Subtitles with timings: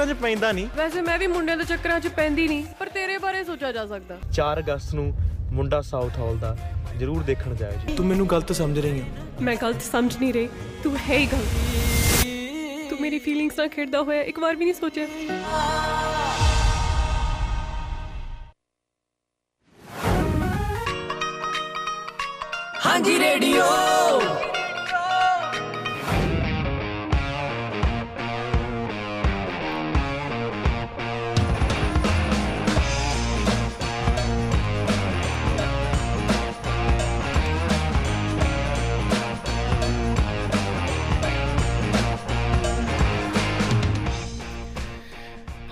[0.00, 3.16] ਚੱਕਰਾਂ 'ਚ ਪੈਂਦਾ ਨਹੀਂ। ਵੈਸੇ ਮੈਂ ਵੀ ਮੁੰਡਿਆਂ ਦੇ ਚੱਕਰਾਂ 'ਚ ਪੈਂਦੀ ਨਹੀਂ ਪਰ ਤੇਰੇ
[3.18, 5.12] ਬਾਰੇ ਸੋਚਿਆ ਜਾ ਸਕਦਾ। 4 ਅਗਸਤ ਨੂੰ
[5.52, 6.56] ਮੁੰਡਾ ਸਾਊਥ ਹਾਲ ਦਾ
[6.98, 10.48] ਜ਼ਰੂਰ ਦੇਖਣ ਜਾਇਓ ਜੀ। ਤੂੰ ਮੈਨੂੰ ਗਲਤ ਸਮਝ ਰਹੀ ਹੈ ਮੈਂ ਗਲਤ ਸਮਝ ਨਹੀਂ ਰਹੀ
[10.82, 15.06] ਤੂੰ ਹੈ ਹੀ ਗਲਤ। ਤੂੰ ਮੇਰੀ ਫੀਲਿੰਗਸ ਨਾਲ ਖੇਡਦਾ ਹੋਇਆ ਇੱਕ ਵਾਰ ਵੀ ਨਹੀਂ ਸੋਚਿਆ।
[22.86, 23.64] ਹਾਂਜੀ ਰੇਡੀਓ।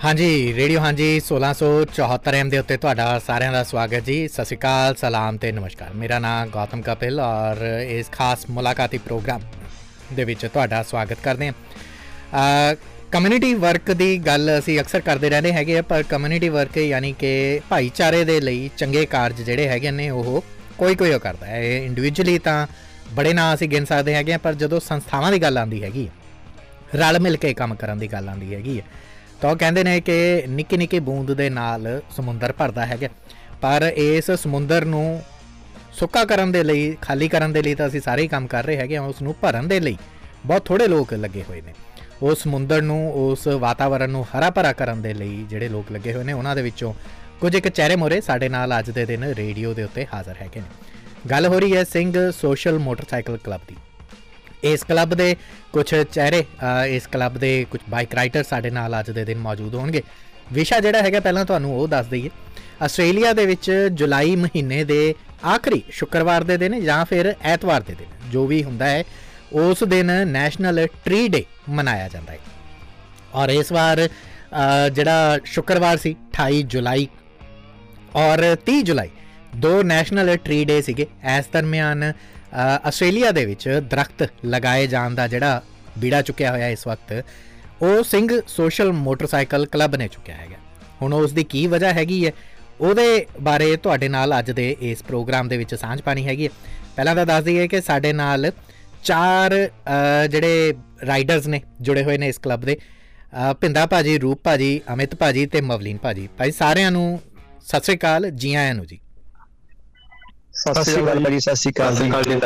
[0.09, 4.95] ਹਾਂਜੀ ਰੇਡੀਓ ਹਾਂਜੀ 1674 ਐਮ ਦੇ ਉੱਤੇ ਤੁਹਾਡਾ ਸਾਰਿਆਂ ਦਾ ਸਵਾਗਤ ਜੀ। ਸਤਿ ਸ਼੍ਰੀ ਅਕਾਲ
[5.01, 9.41] ਸਲਾਮ ਤੇ ਨਮਸਕਾਰ। ਮੇਰਾ ਨਾਮ ਗੌਤਮ ਕਪਿਲ ਔਰ ਇਸ ਖਾਸ ਮੁਲਾਕਾਤੀ ਪ੍ਰੋਗਰਾਮ
[10.15, 12.75] ਦੇ ਵਿੱਚ ਤੁਹਾਡਾ ਸਵਾਗਤ ਕਰਦੇ ਹਾਂ।
[13.11, 17.33] ਕਮਿਊਨਿਟੀ ਵਰਕ ਦੀ ਗੱਲ ਅਸੀਂ ਅਕਸਰ ਕਰਦੇ ਰਹਿੰਦੇ ਹੈਗੇ ਆ ਪਰ ਕਮਿਊਨਿਟੀ ਵਰਕ ਯਾਨੀ ਕਿ
[17.69, 20.43] ਭਾਈਚਾਰੇ ਦੇ ਲਈ ਚੰਗੇ ਕਾਰਜ ਜਿਹੜੇ ਹੈਗੇ ਨੇ ਉਹ
[20.77, 22.65] ਕੋਈ ਕੋਈ ਉਹ ਕਰਦਾ ਹੈ। ਇਹ ਇੰਡੀਵਿਜੂਅਲੀ ਤਾਂ
[23.13, 26.11] ਬੜੇ ਨਾਂ ਅਸੀਂ ਗਿਣ ਸਕਦੇ ਹੈਗੇ ਆ ਪਰ ਜਦੋਂ ਸੰਸਥਾਵਾਂ ਦੀ ਗੱਲ ਆਉਂਦੀ ਹੈਗੀ ਹੈ,
[26.95, 28.85] ਰਲ ਮਿਲ ਕੇ ਕੰਮ ਕਰਨ ਦੀ ਗੱਲ ਆਉਂਦੀ ਹੈਗੀ ਹੈ
[29.41, 33.07] ਤਾਂ ਉਹ ਕਹਿੰਦੇ ਨੇ ਕਿ ਨਿੱਕੀ ਨਿੱਕੀ ਬੂੰਦ ਦੇ ਨਾਲ ਸਮੁੰਦਰ ਭਰਦਾ ਹੈਗਾ।
[33.61, 35.21] ਪਰ ਇਸ ਸਮੁੰਦਰ ਨੂੰ
[35.93, 38.77] ਸੁੱਕਾ ਕਰਨ ਦੇ ਲਈ, ਖਾਲੀ ਕਰਨ ਦੇ ਲਈ ਤਾਂ ਅਸੀਂ ਸਾਰੇ ਹੀ ਕੰਮ ਕਰ ਰਹੇ
[38.77, 39.97] ਹੈਗੇ ਹਾਂ, ਉਸ ਨੂੰ ਭਰਨ ਦੇ ਲਈ
[40.45, 41.73] ਬਹੁਤ ਥੋੜੇ ਲੋਕ ਲੱਗੇ ਹੋਏ ਨੇ।
[42.21, 46.23] ਉਸ ਸਮੁੰਦਰ ਨੂੰ, ਉਸ ਵਾਤਾਵਰਣ ਨੂੰ ਹਰਾ ਭਰਾ ਕਰਨ ਦੇ ਲਈ ਜਿਹੜੇ ਲੋਕ ਲੱਗੇ ਹੋਏ
[46.23, 46.93] ਨੇ, ਉਹਨਾਂ ਦੇ ਵਿੱਚੋਂ
[47.41, 50.67] ਕੁਝ ਇੱਕ ਚਿਹਰੇ ਮੋਰੇ ਸਾਡੇ ਨਾਲ ਅੱਜ ਦੇ ਦਿਨ ਰੇਡੀਓ ਦੇ ਉੱਤੇ ਹਾਜ਼ਰ ਹੈਗੇ ਨੇ।
[51.29, 53.75] ਗੱਲ ਹੋ ਰਹੀ ਹੈ ਸਿੰਘ ਸੋਸ਼ਲ ਮੋਟਰਸਾਈਕਲ ਕਲੱਬ ਦੀ।
[54.63, 55.35] ਇਸ ਕਲੱਬ ਦੇ
[55.73, 59.75] ਕੁਝ ਚਿਹਰੇ ਅ, ਇਸ ਕਲੱਬ ਦੇ ਕੁਝ ਬਾਈਕ ਰਾਈਡਰ ਸਾਡੇ ਨਾਲ ਅੱਜ ਦੇ ਦਿਨ ਮੌਜੂਦ
[59.75, 60.03] ਹੋਣਗੇ।
[60.53, 62.29] ਵਿਸ਼ਾ ਜਿਹੜਾ ਹੈਗਾ ਪਹਿਲਾਂ ਤੁਹਾਨੂੰ ਉਹ ਦੱਸ ਦਈਏ।
[62.81, 65.15] ਆਸਟ੍ਰੇਲੀਆ ਦੇ ਵਿੱਚ ਜੁਲਾਈ ਮਹੀਨੇ ਦੇ
[65.45, 69.03] ਆਖਰੀ ਸ਼ੁੱਕਰਵਾਰ ਦੇ ਦਿਨ ਜਾਂ ਫਿਰ ਐਤਵਾਰ ਦੇ ਦਿਨ ਜੋ ਵੀ ਹੁੰਦਾ ਹੈ
[69.53, 72.37] ਉਸ ਦਿਨ ਨੈਸ਼ਨਲ ਟਰੀ ਡੇ ਮਨਾਇਆ ਜਾਂਦਾ ਹੈ।
[73.33, 77.07] ਔਰ ਇਸ ਵਾਰ ਅ, ਜਿਹੜਾ ਸ਼ੁੱਕਰਵਾਰ ਸੀ 28 ਜੁਲਾਈ
[78.15, 79.09] ਔਰ 30 ਜੁਲਾਈ
[79.55, 81.07] ਦੋ ਨੈਸ਼ਨਲ ਟਰੀ ਡੇ ਸੀਗੇ।
[81.37, 82.13] ਇਸ ਦਰਮਿਆਨ ਅ,
[82.53, 85.61] ਆਸਟ੍ਰੇਲੀਆ ਦੇ ਵਿੱਚ ਦਰਖਤ ਲਗਾਏ ਜਾਣ ਦਾ ਜਿਹੜਾ
[85.97, 87.25] ਬੀੜਾ ਚੁੱਕਿਆ ਹੋਇਆ ਇਸ ਵਕਤ
[87.81, 90.55] ਉਹ ਸਿੰਘ ਸੋਸ਼ਲ ਮੋਟਰਸਾਈਕਲ ਕਲੱਬ ਨੇ ਚੁੱਕਿਆ ਹੈਗਾ।
[91.01, 92.31] ਹੁਣ ਉਸ ਦੀ ਕੀ ਵਜ੍ਹਾ ਹੈਗੀ ਹੈ
[92.81, 96.49] ਉਹਦੇ ਬਾਰੇ ਤੁਹਾਡੇ ਨਾਲ ਅੱਜ ਦੇ ਇਸ ਪ੍ਰੋਗਰਾਮ ਦੇ ਵਿੱਚ ਸਾਂਝ ਪਾਣੀ ਹੈਗੀ ਹੈ।
[96.95, 98.51] ਪਹਿਲਾਂ ਤਾਂ ਦੱਸ ਦਈਏ ਕਿ ਸਾਡੇ ਨਾਲ
[99.03, 100.73] ਚਾਰ ਅ, ਜਿਹੜੇ
[101.07, 105.45] ਰਾਈਡਰਸ ਨੇ ਜੁੜੇ ਹੋਏ ਨੇ ਇਸ ਕਲੱਬ ਦੇ। ਅ, ਭਿੰਦਾ ਭਾਜੀ ਰੂਪ ਭਾਜੀ ਅਮਿਤ ਭਾਜੀ
[105.45, 107.19] ਤੇ ਮਵਲੀਨ ਭਾਜੀ। ਭਾਈ ਸਾਰਿਆਂ ਨੂੰ
[107.65, 108.99] ਸਤਿ ਸ੍ਰੀ ਅਕਾਲ ਜੀ ਆਇਆਂ ਨੂੰ ਜੀ।
[110.59, 112.39] ਸਤਿ ਸ਼੍ਰੀ ਅਕਾਲ ਭਾਜੀ ਸਤਿ ਸ਼੍ਰੀ ਅਕਾਲ ਜੀ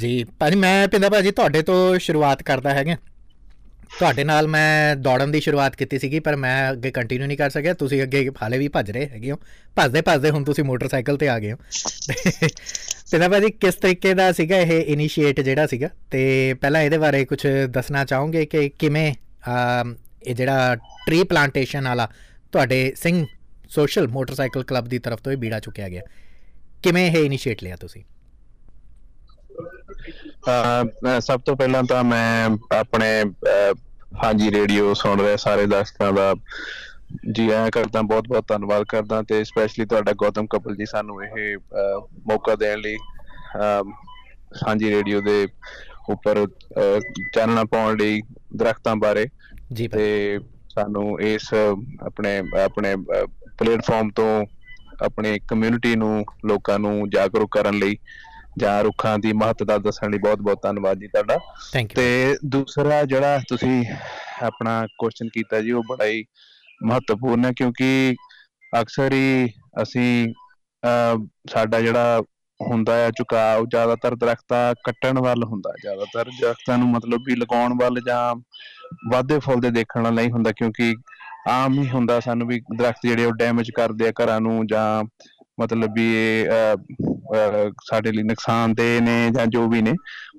[0.00, 2.96] ਜੀ। ਭਾਜੀ ਮੈਂ ਪਿੰਦਾ ਭਾਜੀ ਤੁਹਾਡੇ ਤੋਂ ਸ਼ੁਰੂਆਤ ਕਰਦਾ ਹੈਗਾ।
[3.98, 7.72] ਤੁਹਾਡੇ ਨਾਲ ਮੈਂ ਦੌੜਨ ਦੀ ਸ਼ੁਰੂਆਤ ਕੀਤੀ ਸੀਗੀ ਪਰ ਮੈਂ ਅੱਗੇ ਕੰਟੀਨਿਊ ਨਹੀਂ ਕਰ ਸਕਿਆ।
[7.74, 9.38] ਤੁਸੀਂ ਅੱਗੇ ਹਾਲੇ ਵੀ ਭੱਜ ਰਹੇ ਹੈਗੇ ਹੋ।
[9.76, 11.56] ਭੱਜਦੇ ਭੱਜਦੇ ਹੁਣ ਤੁਸੀਂ ਮੋਟਰਸਾਈਕਲ ਤੇ ਆ ਗਏ ਹੋ।
[13.10, 15.88] ਪਿੰਦਾ ਭਾਜੀ ਕਿਸ ਤਰੀਕੇ ਦਾ ਸੀਗਾ ਇਹ ਇਨੀਸ਼ੀਏਟ ਜਿਹੜਾ ਸੀਗਾ?
[16.10, 17.38] ਤੇ ਪਹਿਲਾਂ ਇਹਦੇ ਬਾਰੇ ਕੁਝ
[17.70, 19.12] ਦੱਸਣਾ ਚਾਹੋਗੇ ਕਿ ਕਿਵੇਂ
[20.22, 22.08] ਇਹ ਜਿਹੜਾ ਟਰੀ ਪਲਾਂਟੇਸ਼ਨ ਵਾਲਾ
[22.52, 23.26] ਤੁਹਾਡੇ ਸਿੰਘ
[23.70, 26.02] ਸੋਸ਼ਲ ਮੋਟਰਸਾਈਕਲ ਕਲੱਬ ਦੀ ਤਰਫ ਤੋਂ ਇਹ ਬੀੜਾ ਚੁੱਕਿਆ ਗਿਆ?
[26.82, 28.02] ਕਿਵੇਂ ਇਹ ਇਨੀਸ਼ੀਏਟ ਲਿਆ ਤੁਸੀਂ?
[31.20, 33.08] ਸਭ ਤੋਂ ਪਹਿਲਾਂ ਤਾਂ ਮੈਂ ਆਪਣੇ
[34.24, 36.34] ਹਾਂਜੀ ਰੇਡੀਓ ਸੁਣ ਰਹੇ ਸਾਰੇ ਦਰਸ਼ਕਾਂ ਦਾ।
[37.32, 41.56] ਜੀ ਆਇਆਂ ਕਰਦਾ ਬਹੁਤ ਬਹੁਤ ਧੰਨਵਾਦ ਕਰਦਾ ਤੇ ਸਪੈਸ਼ਲੀ ਤੁਹਾਡਾ ਗੌਤਮ ਕਪਲ ਜੀ ਸਾਨੂੰ ਇਹ
[42.28, 42.96] ਮੌਕਾ ਦੇਣ ਲਈ।
[44.66, 45.46] ਹਾਂਜੀ ਰੇਡੀਓ ਦੇ
[46.10, 46.46] ਉੱਪਰ
[47.34, 48.20] ਚਾਨਣਾ ਪਾਉਣ ਲਈ
[48.56, 49.26] ਦਰਖਤਾਂ ਬਾਰੇ।
[49.72, 50.38] ਜੀ ਤੇ
[50.74, 51.52] ਸਾਨੂੰ ਇਸ
[52.06, 52.94] ਆਪਣੇ ਆਪਣੇ
[53.58, 54.30] ਪਲੇਟਫਾਰਮ ਤੋਂ
[55.02, 57.96] ਆਪਣੀ ਕਮਿਊਨਿਟੀ ਨੂੰ ਲੋਕਾਂ ਨੂੰ ਜਾਗਰੂਕ ਕਰਨ ਲਈ
[58.58, 61.38] ਜਾਂ ਰੁੱਖਾਂ ਦੀ ਮਹੱਤਤਾ ਦੱਸਣ ਲਈ ਬਹੁਤ-ਬਹੁਤ ਧੰਨਵਾਦ ਜੀ ਤੁਹਾਡਾ
[61.72, 63.84] ਥੈਂਕ ਯੂ ਤੇ ਦੂਸਰਾ ਜਿਹੜਾ ਤੁਸੀਂ
[64.42, 66.24] ਆਪਣਾ ਕੁਐਸਚਨ ਕੀਤਾ ਜੀ ਉਹ ਬੜਾ ਹੀ
[66.84, 68.14] ਮਹੱਤਵਪੂਰਨ ਹੈ ਕਿਉਂਕਿ
[68.80, 69.48] ਅਕਸਰ ਹੀ
[69.82, 70.34] ਅਸੀਂ
[71.50, 72.22] ਸਾਡਾ ਜਿਹੜਾ
[72.60, 77.74] ਹੁੰਦਾ ਹੈ ਝੁਕਾਅ ਜ਼ਿਆਦਾਤਰ ਦਰਖਤਾਂ ਕੱਟਣ ਵੱਲ ਹੁੰਦਾ ਹੈ। ਜ਼ਿਆਦਾਤਰ ਦਰਖਤਾਂ ਨੂੰ ਮਤਲਬ ਵੀ ਲਗਾਉਣ
[77.82, 78.34] ਵੱਲ ਜਾਂ
[79.12, 80.94] ਵਾਧੇ ਫੁੱਲਦੇ ਦੇਖਣ ਵੱਲ ਨਹੀਂ ਹੁੰਦਾ ਕਿਉਂਕਿ
[81.48, 85.04] ਆਮ ਹੀ ਹੁੰਦਾ ਸਾਨੂੰ ਵੀ ਦਰਖਤ ਜਿਹੜੇ ਉਹ ਡੈਮੇਜ ਕਰਦੇ ਆ ਘਰਾਂ ਨੂੰ ਜਾਂ
[85.60, 86.76] ਮਤਲਬ ਵੀ ਇਹ ਅਹ,
[87.34, 89.92] ਅਹ, ਸਾਡੇ ਲਈ ਨੁਕਸਾਨਦੇਹ ਨੇ ਜਾਂ ਜੋ ਵੀ ਨੇ।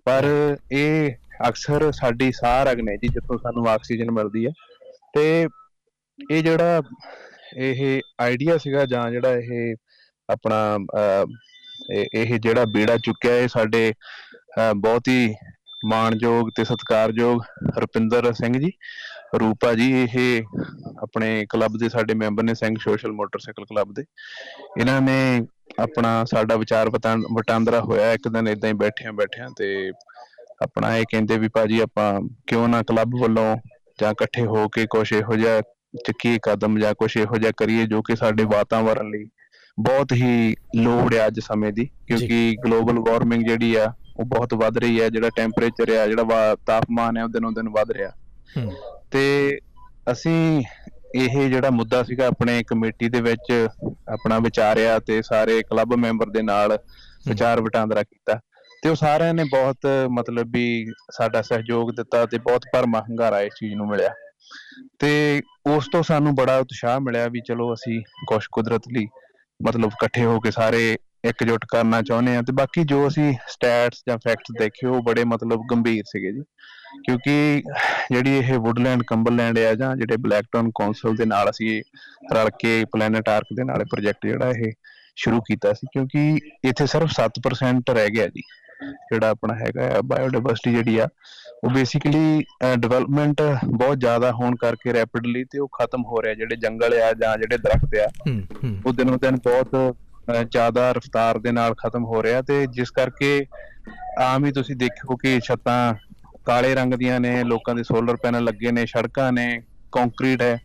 [0.06, 0.24] ਪਰ
[0.72, 1.12] ਇਹ
[1.50, 4.52] ਅਕਸਰ ਸਾਡੀ ਸਾਹ ਰਗ ਨੇ ਜੀ ਜਿੱਥੋਂ ਸਾਨੂੰ ਆਕਸੀਜਨ ਮਿਲਦੀ ਹੈ।
[5.16, 5.48] ਤੇ
[6.32, 6.82] ਇਹ ਜਿਹੜਾ
[7.58, 9.76] ਇਹ ਆਈਡੀਆ ਸੀਗਾ ਜਾਂ ਜਿਹੜਾ ਇਹ
[10.30, 11.26] ਆਪਣਾ ਅਹ,
[11.96, 13.94] ਇਹ ਇਹ ਜਿਹੜਾ ਬੀੜਾ ਚੁੱਕਿਆ ਇਹ ਸਾਡੇ
[14.58, 15.36] ਅਹ, ਬਹੁਤ ਹੀ
[15.86, 17.42] ਮਾਣਯੋਗ ਤੇ ਸਤਿਕਾਰਯੋਗ
[17.82, 18.72] ਰੁਪਿੰਦਰ ਸਿੰਘ ਜੀ।
[19.40, 20.44] ਰੂਪਾ ਜੀ ਇਹ
[21.04, 24.04] ਆਪਣੇ ਕਲੱਬ ਦੇ ਸਾਡੇ ਮੈਂਬਰ ਨੇ ਸਿੰਘ ਸੋਸ਼ਲ ਮੋਟਰਸਾਈਕਲ ਕਲੱਬ ਦੇ।
[24.80, 25.42] ਇਹਨਾਂ ਨੇ
[25.80, 29.92] ਆਪਣਾ ਸਾਡਾ ਵਿਚਾਰ ਵਟਾਂ- ਵਟਾਂਦਰਾ ਹੋਇਆ ਇੱਕ ਦਿਨ ਇਦਾਂ ਹੀ ਬੈਠਿਆਂ ਬੈਠਿਆਂ ਤੇ
[30.64, 33.58] ਆਪਣਾ ਇਹ ਕਹਿੰਦੇ ਵੀ ਭਾਜੀ ਆਪਾਂ ਕਿਉਂ ਨਾ ਕਲੱਬ ਵੱਲੋਂ
[34.02, 35.62] ਜਾਂ ਇਕੱਠੇ ਹੋ ਕੇ ਕੁਛ ਇਹੋ ਜਿਹਾ
[36.08, 39.26] ਚੱਕੀਏ ਕਦਮ ਜਾਂ ਕੁਛ ਇਹੋ ਜਿਹਾ ਕਰੀਏ ਜੋ ਕਿ ਸਾਡੇ ਵਾਤਾਵਰਣ ਲਈ
[39.80, 44.78] ਬਹੁਤ ਹੀ ਲੋੜ ਹੈ ਅੱਜ ਸਮੇਂ ਦੀ। ਕਿਉਂਕਿ ਗਲੋਬਲ ਵਾਰਮਿੰਗ ਜਿਹੜੀ ਆ ਉਹ ਬਹੁਤ ਵੱਧ
[44.78, 48.10] ਰਹੀ ਹੈ ਜਿਹੜਾ ਟੈਂਪਰੇਚਰ ਆ ਜਿਹੜਾ ਤਾਪਮਾਨ ਹੈ ਉਹ ਦਿਨੋਂ ਦਿਨ ਵੱਧ ਰਿਹਾ।
[48.58, 48.72] ਹੂੰ।
[49.12, 49.58] ਤੇ
[50.12, 50.64] ਅਸੀਂ
[51.16, 53.68] ਇਹ ਜਿਹੜਾ ਮੁੱਦਾ ਸੀਗਾ ਆਪਣੇ ਕਮੇਟੀ ਦੇ ਵਿੱਚ
[54.14, 56.78] ਆਪਣਾ ਵਿਚਾਰਿਆ ਤੇ ਸਾਰੇ ਕਲੱਬ ਮੈਂਬਰ ਦੇ ਨਾਲ
[57.28, 58.40] ਵਿਚਾਰ ਵਟਾਂਦਰਾ ਕੀਤਾ।
[58.84, 59.78] ਤੇ ਉਹ ਸਾਰਿਆਂ ਨੇ ਬਹੁਤ
[60.10, 64.10] ਮਤਲਬ ਵੀ ਸਾਡਾ ਸਹਿਯੋਗ ਦਿੱਤਾ ਤੇ ਬਹੁਤ ਭਰਮਾ ਹੰਗਾਰਾ ਇਸ ਚੀਜ਼ ਨੂੰ ਮਿਲਿਆ।
[65.00, 69.08] ਤੇ ਉਸ ਤੋਂ ਸਾਨੂੰ ਬੜਾ ਉਤਸ਼ਾਹ ਮਿਲਿਆ ਵੀ ਚਲੋ ਅਸੀਂ ਕੁਛ ਕੁਦਰਤ ਲਈ
[69.68, 74.18] ਮਤਲਬ ਇਕੱਠੇ ਹੋ ਕੇ ਸਾਰੇ ਇਕਜੁੱਟ ਕਰਨਾ ਚਾਹੁੰਦੇ ਆ ਤੇ ਬਾਕੀ ਜੋ ਅਸੀਂ ਸਟੈਟਸ ਜਾਂ
[74.18, 76.44] ਫੈਕਟਸ ਦੇਖੇ ਉਹ ਬੜੇ ਮਤਲਬ ਗੰਭੀਰ ਸੀਗੇ ਜੀ।
[77.06, 77.64] ਕਿਉਂਕਿ
[78.12, 81.82] ਜਿਹੜੀ ਇਹ ਵੁੱਡਲੈਂਡ ਕੰਬਲਲੈਂਡ ਆ ਜਾਂ ਜਿਹੜੇ ਬਲੈਕਟਨ ਕੌਂਸਲ ਦੇ ਨਾਲ ਅਸੀਂ
[82.36, 84.72] ਰਲ ਕੇ ਪਲੈਨਟ ਆਰਕ ਦੇ ਨਾਲ ਪ੍ਰੋਜੈਕਟ ਜਿਹੜਾ ਇਹ
[85.16, 86.40] ਸ਼ੁਰੂ ਕੀਤਾ ਸੀ ਕਿਉਂਕਿ
[86.70, 88.42] ਇੱਥੇ ਸਿਰਫ 7% ਰਹਿ ਗਿਆ ਜੀ।
[89.12, 91.08] ਜਿਹੜਾ ਆਪਣਾ ਹੈਗਾ ਬਾਇਓਡਾਇਵਰਸਿਟੀ ਜਿਹੜੀ ਆ
[91.64, 92.44] ਉਹ ਬੇਸਿਕਲੀ
[92.78, 97.38] ਡਿਵੈਲਪਮੈਂਟ ਬਹੁਤ ਜ਼ਿਆਦਾ ਹੋਣ ਕਰਕੇ ਰੈਪਿਡਲੀ ਤੇ ਉਹ ਖਤਮ ਹੋ ਰਿਹਾ। ਜਿਹੜੇ ਜੰਗਲ ਆ ਜਾਂ
[97.38, 98.10] ਜਿਹੜੇ ਦਰਖਤ ਆ
[98.86, 99.96] ਉਹ ਦਿਨੋਂ ਦਿਨ ਬਹੁਤ
[100.50, 103.46] ਜ਼ਿਆਦਾ ਰਫ਼ਤਾਰ ਦੇ ਨਾਲ ਖਤਮ ਹੋ ਰਿਹਾ ਤੇ ਜਿਸ ਕਰਕੇ
[104.20, 105.94] ਆਮ ਹੀ ਤੁਸੀਂ ਦੇਖੋ ਕਿ ਛੱਤਾਂ
[106.46, 109.62] ਕਾਲੇ ਰੰਗ ਦੀਆਂ ਨੇ ਲੋਕਾਂ ਦੇ ਸੋਲਰ ਪੈਨਲ ਲੱਗੇ ਨੇ ਸੜਕਾਂ ਨੇ
[109.92, 110.62] ਕੰਕਰੀਟ ਹੈ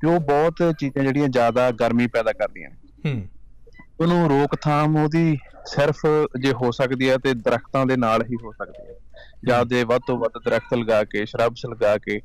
[0.00, 2.76] ਤੇ ਉਹ ਬਹੁਤ ਚੀਜ਼ਾਂ ਜਿਹੜੀਆਂ ਜ਼ਿਆਦਾ ਗਰਮੀ ਪੈਦਾ ਕਰਦੀਆਂ ਨੇ।
[3.10, 3.28] ਹੂੰ।
[4.00, 5.96] ਉਹਨੂੰ ਰੋਕਥਾਮ ਉਹਦੀ ਸਿਰਫ
[6.40, 8.94] ਜੇ ਹੋ ਸਕਦੀ ਹੈ ਤੇ ਦਰਖਤਾਂ ਦੇ ਨਾਲ ਹੀ ਹੋ ਸਕਦੀ ਹੈ।
[9.46, 12.20] ਜਾਂ ਦੇ ਵੱਧ ਤੋਂ ਵੱਧ ਦਰਖਤ ਲਗਾ ਕੇ ਸ਼ਰਬਸ ਲਗਾ ਕੇ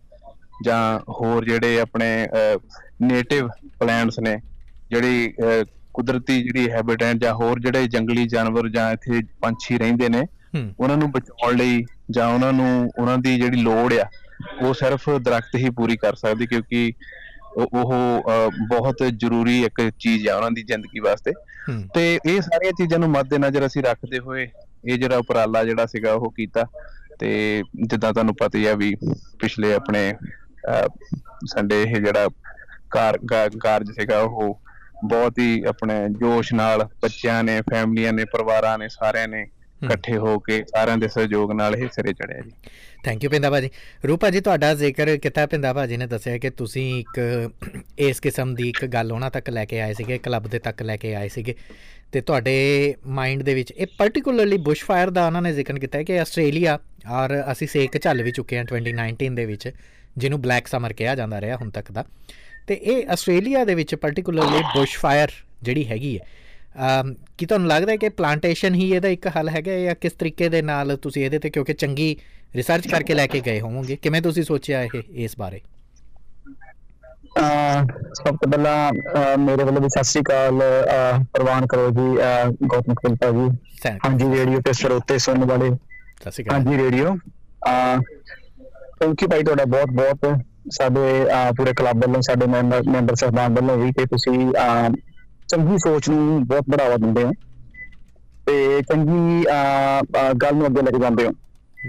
[0.66, 2.28] ਜਾਂ ਹੋਰ ਜਿਹੜੇ ਆਪਣੇ
[3.02, 3.48] ਨੇਟਿਵ
[3.80, 4.42] ਪਲਾਂਟਸ ਨੇ
[4.90, 5.34] ਜਿਹੜੀ
[5.94, 10.22] ਕੁਦਰਤੀ ਜਿਹੜੀ ਹੈਬਿਟੈਂਟ ਜਾਂ ਹੋਰ ਜਿਹੜੇ ਜੰਗਲੀ ਜਾਨਵਰ ਜਾਂ ਇੱਥੇ ਪੰਛੀ ਰਹਿੰਦੇ ਨੇ
[10.80, 14.06] ਉਹਨਾਂ ਨੂੰ ਬਚਾਉਣ ਲਈ ਜਾਂ ਉਹਨਾਂ ਨੂੰ ਉਹਨਾਂ ਦੀ ਜਿਹੜੀ ਲੋੜ ਆ
[14.62, 16.92] ਉਹ ਸਿਰਫ ਦਰਖਤ ਹੀ ਪੂਰੀ ਕਰ ਸਕਦੀ ਕਿਉਂਕਿ
[17.58, 17.94] ਉਹ
[18.68, 21.32] ਬਹੁਤ ਜ਼ਰੂਰੀ ਇੱਕ ਚੀਜ਼ ਆ ਉਹਨਾਂ ਦੀ ਜ਼ਿੰਦਗੀ ਵਾਸਤੇ।
[21.94, 24.48] ਤੇ ਇਹ ਸਾਰੀਆਂ ਚੀਜ਼ਾਂ ਨੂੰ ਮੱਦੇਨਜ਼ਰ ਅਸੀਂ ਰੱਖਦੇ ਹੋਏ
[24.86, 26.66] ਇਹ ਜਿਹੜਾ ਉਪਰਾਲਾ ਜਿਹੜਾ ਸੀਗਾ ਉਹ ਕੀਤਾ।
[27.20, 28.96] ਤੇ ਜਿੱਦਾਂ ਤੁਹਾਨੂੰ ਪਤਾ ਹੀ ਆ ਵੀ
[29.40, 30.14] ਪਿਛਲੇ ਆਪਣੇ
[31.46, 32.28] ਸੰਡੇ ਇਹ ਜਿਹੜਾ
[32.92, 33.18] ਕਾਰ
[33.62, 34.62] ਕਾਰਜ ਸੀਗਾ ਉਹ
[35.03, 39.48] ਬਹੁਤ ਹੀ ਆਪਣੇ ਜੋਸ਼ ਨਾਲ ਬੱਚਿਆਂ ਨੇ ਫੈਮਲੀਆਂ ਨੇ ਪਰਿਵਾਰਾਂ ਨੇ ਸਾਰਿਆਂ ਨੇ
[39.86, 42.51] ਇਕੱਠੇ ਹੋ ਕੇ ਸਾਰਿਆਂ ਦੇ ਸਹਿਯੋਗ ਨਾਲ ਇਹ ਸਿਰੇ ਚੜਿਆ ਜੀ।
[43.03, 43.69] ਥੈਂਕ ਯੂ ਪਿੰਦਾ ਭਾਜੀ।
[44.07, 47.50] ਰੂਪਾ ਜੀ ਤੁਹਾਡਾ ਜ਼ਿਕਰ ਕੀਤਾ ਪਿੰਦਾ ਭਾਜੀ ਨੇ ਦੱਸਿਆ ਕਿ ਤੁਸੀਂ ਇੱਕ
[48.00, 50.98] ਇਸ ਕਿਸਮ ਦੀ ਇੱਕ ਗੱਲ ਉਹਨਾਂ ਤੱਕ ਲੈ ਕੇ ਆਏ ਸੀਗੇ ਕਲੱਬ ਦੇ ਤੱਕ ਲੈ
[50.98, 51.56] ਕੇ ਆਏ ਸੀਗੇ।
[52.12, 56.03] ਤੇ ਤੁਹਾਡੇ ਮਾਈਂਡ ਦੇ ਵਿੱਚ ਇਹ ਪਾਰਟਿਕੂਲਰਲੀ ਬੁਸ਼ ਫਾਇਰ ਦਾ ਉਹਨਾਂ ਨੇ ਜ਼ਿਕਰ ਕੀਤਾ ਹੈ
[56.03, 56.80] ਕਿ ਆਸਟ੍ਰੇਲੀਆ
[57.12, 59.71] ਔਰ ਅਸੀਂ ਸੇਕ ਝੱਲ ਵੀ ਚੁੱਕੇ ਹਾਂ 2019 ਦੇ ਵਿੱਚ
[60.18, 62.06] ਜਿਹਨੂੰ ਬਲੈਕ ਸਮਰ ਕਿਹਾ ਜਾਂਦਾ ਰਿਹਾ ਹੁਣ ਤੱਕ ਦਾ।
[62.68, 65.31] ਤੇ ਇਹ ਆਸਟ੍ਰੇਲੀਆ ਦੇ ਵਿੱਚ ਪਾਰਟਿਕੂਲਰਲੀ ਬੁਸ਼ ਫਾਇਰ
[65.63, 66.25] ਜਿਹੜੀ ਹੈਗੀ ਹੈ।
[67.38, 70.62] ਕੀ ਤੁਹਾਨੂੰ ਲੱਗਦਾ ਹੈ ਕਿ ਪਲਾਂਟੇਸ਼ਨ ਹੀ ਇਹਦਾ ਇੱਕ ਹੱਲ ਹੈਗਾ ਜਾਂ ਕਿਸ ਤਰੀਕੇ ਦੇ
[70.62, 72.16] ਨਾਲ ਤੁਸੀਂ ਇਹਦੇ ਤੇ ਕਿਉਂਕਿ ਚੰਗੀ
[72.56, 73.96] ਰਿਸਰਚ ਕਰਕੇ ਲੈ ਕੇ ਗਏ ਹੋਵੋਗੇ?
[73.96, 75.62] ਕਿਵੇਂ ਤੁਸੀਂ ਸੋਚਿਆ ਇਹ ਇਸ ਬਾਰੇ?
[78.18, 80.60] ਸਭ ਤੋਂ ਪਹਿਲਾਂ ਮੇਰੇ ਵੱਲੋਂ ਵੀ ਸਤਿ ਸ਼੍ਰੀ ਅਕਾਲ
[81.34, 82.08] ਪ੍ਰਵਾਨ ਕਰੋ ਜੀ
[82.68, 83.48] ਗੌਤਮ ਕੁਲਪਾ ਜੀ।
[84.06, 87.16] ਹਾਂਜੀ ਰੇਡੀਓ ਤੇ ਸਰੋਤੇ ਸੁਣਨ ਵਾਲੇ। ਸਤਿ ਸ਼੍ਰੀ ਅਕਾਲ। ਹਾਂਜੀ ਰੇਡੀਓ।
[89.00, 90.25] ਥੈਂਕ ਯੂ ਭਾਈ ਤੁਹਾਡਾ ਬਹੁਤ ਬਹੁਤ
[90.69, 91.25] ਸਾਡੇ
[91.58, 94.52] ਪੂਰੇ ਕਲੱਬ ਵੱਲੋਂ ਸਾਡੇ ਮੈਂਬਰ ਮੈਂਬਰ ਸਹਿਬਾਨ ਵੱਲੋਂ ਵੀ ਕਿ ਤੁਸੀਂ
[95.48, 97.31] ਚੰਗੀ ਸੋਚ ਨੂੰ ਬਹੁਤ ਬੜਾਵਾ ਦਿੰਦੇ ਹੋ।
[98.46, 99.46] ਤੇ ਚੰਗੀ
[100.42, 101.31] ਗੱਲ ਨੂੰ ਅੱਗੇ ਲੈ ਕੇ ਜਾਂਦੇ ਹੋ।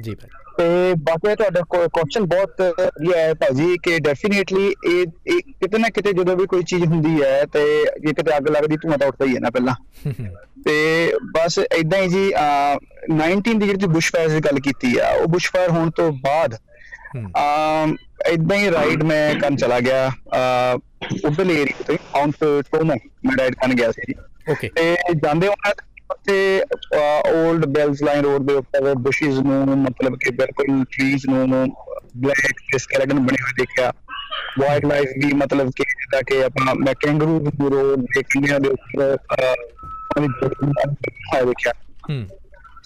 [0.02, 0.28] ਜੀ ਭਾਈ।
[0.58, 5.06] ਤੇ ਬਾਕੀ ਤੁਹਾਡਾ ਕੁਐਸਚਨ ਬਹੁਤ ਵਧੀਆ ਹੈ ਭਾਜੀ ਕਿ ਡੈਫੀਨੇਟਲੀ ਇਹ
[5.40, 8.98] ਕਿਤੇ ਨਾ ਕਿਤੇ ਜਦੋਂ ਵੀ ਕੋਈ ਚੀਜ਼ ਹੁੰਦੀ ਹੈ ਤੇ ਜੇ ਕਿਤੇ ਅੱਗ ਲੱਗਦੀ ਧੂਆਂ
[8.98, 9.74] ਤਾਂ ਉੱਠਦਾ ਹੀ ਹੈ ਨਾ ਪਹਿਲਾਂ।
[10.64, 12.78] ਤੇ ਬਸ ਇਦਾਂ ਹੀ ਜੀ ਅਹ,
[13.14, 16.54] 19 ਦੀ ਜਿਹੜੀ ਬੁਸ਼ ਫਾਇਰ ਦੀ ਗੱਲ ਕੀਤੀ ਆ ਉਹ ਬੁਸ਼ ਫਾਇਰ ਹੋਣ ਤੋਂ ਬਾਅਦ
[18.30, 20.10] ਇਦਾਂ ਹੀ ਰਾਈਡ ਮੈਂ ਕਰਨ ਚਲਾ ਗਿਆ
[21.24, 24.14] ਉਧਰਲੇ ਏਰੀਆ ਤੋਂ ਮਾਉਂਟ ਟੋਮੋ ਮੈਂ ਰਾਈਡ ਕਰਨ ਗਿਆ ਸੀ।
[24.52, 25.72] ਓਕੇ ਤੇ ਜਾਂਦੇ ਉਹਨਾਂ
[26.10, 26.62] ਉੱਥੇ
[27.32, 31.48] 올ਡ ਬੈਲਸ ਲਾਈਨ ਰੋਡ ਦੇ ਉੱਪਰ ਬੁਸ਼ਿਸ ਨੂੰ ਮਤਲਬ ਕਿ ਬਿਲਕੁਲ ਟਰੀਜ਼ ਨੂੰ
[32.16, 33.92] ਬਲੈਕ ਤੇ ਸਕੈਲਟਨ ਬਣੇ ਹੋਏ ਦੇਖਿਆ।
[34.58, 38.68] ਵਾਈਲਡ ਲਾਈਫ ਵੀ ਮਤਲਬ ਕਿ ਜਿੱਦਾਂ ਕਿ ਆਪਣਾ ਮੈਂ ਕੈਂਗਰੂ ਦੀ ਰੋਡ ਦੇ ਕਿੰਨਿਆਂ ਦੇ
[38.68, 39.18] ਉੱਪਰ
[40.16, 40.28] ਉਹਦੀ
[41.46, 41.72] ਦੇਖਿਆ।
[42.10, 42.26] ਹੂੰ।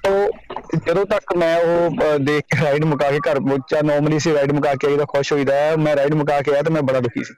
[0.06, 4.52] ਤੋ ਜਦੋਂ ਤੱਕ ਮੈਂ ਉਹ ਦੇਖ ਕੇ ਰਾਈਡ ਮੁਕਾ ਕੇ ਘਰ ਪਹੁੰਚਾ ਨਾਰਮਲੀ ਸੀ ਰਾਈਡ
[4.52, 7.24] ਮੁਕਾ ਕੇ ਆਈ ਤਾਂ ਖੁਸ਼ ਹੋਈਦਾ। ਮੈਂ ਰਾਈਡ ਮੁਕਾ ਕੇ ਆਇਆ ਤਾਂ ਮੈਂ ਬੜਾ ਦੁਖੀ
[7.24, 7.34] ਸੀ।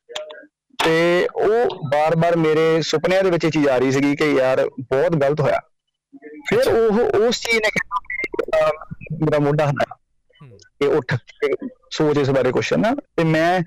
[0.79, 5.17] ਤੇ ਉਹ ਬਾਰ-ਬਾਰ ਮੇਰੇ ਸੁਪਨਿਆਂ ਦੇ ਵਿੱਚ ਇਹ ਚੀਜ਼ ਆ ਰਹੀ ਸੀਗੀ ਕਿ ਯਾਰ ਬਹੁਤ
[5.17, 5.61] ਗਲਤ ਹੋਇਆ।
[6.49, 8.69] ਫਿਰ ਉਹ ਉਸ ਚੀਜ਼ ਨੇ ਕਿਹਾ
[9.23, 9.95] ਮੇਰਾ ਮੋਢਾ ਹੱਲਾ
[10.43, 11.53] ਹੂੰ। ਕਿ ਉੱਠ ਕੇ
[11.91, 13.61] ਸੋਚ ਇਸ ਬਾਰੇ ਕੁਛ ਨਾ। ਤੇ ਮੈਂ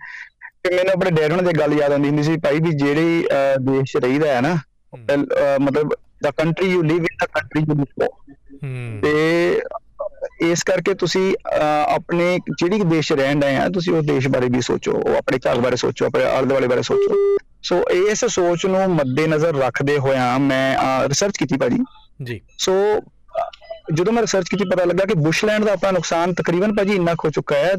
[0.63, 3.27] ਤੇ ਮੈਨੂੰ ਆਪਣੇ ਡੈਡ ਉਹਨਾਂ ਦੀ ਗੱਲ ਯਾਦ ਆਉਂਦੀ ਹੁੰਦੀ ਸੀ ਭਾਈ ਵੀ ਜਿਹੜੇ
[3.61, 4.55] ਦੇਸ਼ 'ਚ ਰਹੀਦਾ ਹੈ ਨਾ
[5.61, 5.93] ਮਤਲਬ
[6.23, 8.07] the country you live in the country you live
[9.03, 9.61] ਤੇ
[10.41, 11.35] ਇਸ ਕਰਕੇ ਤੁਸੀਂ
[11.87, 15.59] ਆਪਣੇ ਜਿਹੜੀ ਦੇਸ਼ ਰਹਿਣ ਡਏ ਆ ਤੁਸੀਂ ਉਸ ਦੇਸ਼ ਬਾਰੇ ਵੀ ਸੋਚੋ ਉਹ ਆਪਣੇ ਘਰ
[15.59, 20.77] ਬਾਰੇ ਸੋਚੋ ਆਪਣੇ ਆਲੇ ਦੁਆਲੇ ਬਾਰੇ ਸੋਚੋ। ਸੋ ਇਸ ਸੋਚ ਨੂੰ ਮੱਦੇਨਜ਼ਰ ਰੱਖਦੇ ਹੋਇਆਂ ਮੈਂ
[21.09, 21.79] ਰਿਸਰਚ ਕੀਤੀ ਭਾਜੀ।
[22.23, 22.73] ਜੀ। ਸੋ
[23.93, 27.29] ਜਦੋਂ ਮੈਂ ਰਿਸਰਚ ਕੀਤੀ ਪਤਾ ਲੱਗਾ ਕਿ ਬੁਸ਼ਲੈਂਡ ਦਾ ਆਪਣਾ ਨੁਕਸਾਨ ਤਕਰੀਬਨ ਭਾਜੀ ਇੰਨਾ ਹੋ
[27.29, 27.71] ਚੁੱਕਾ ਹੈ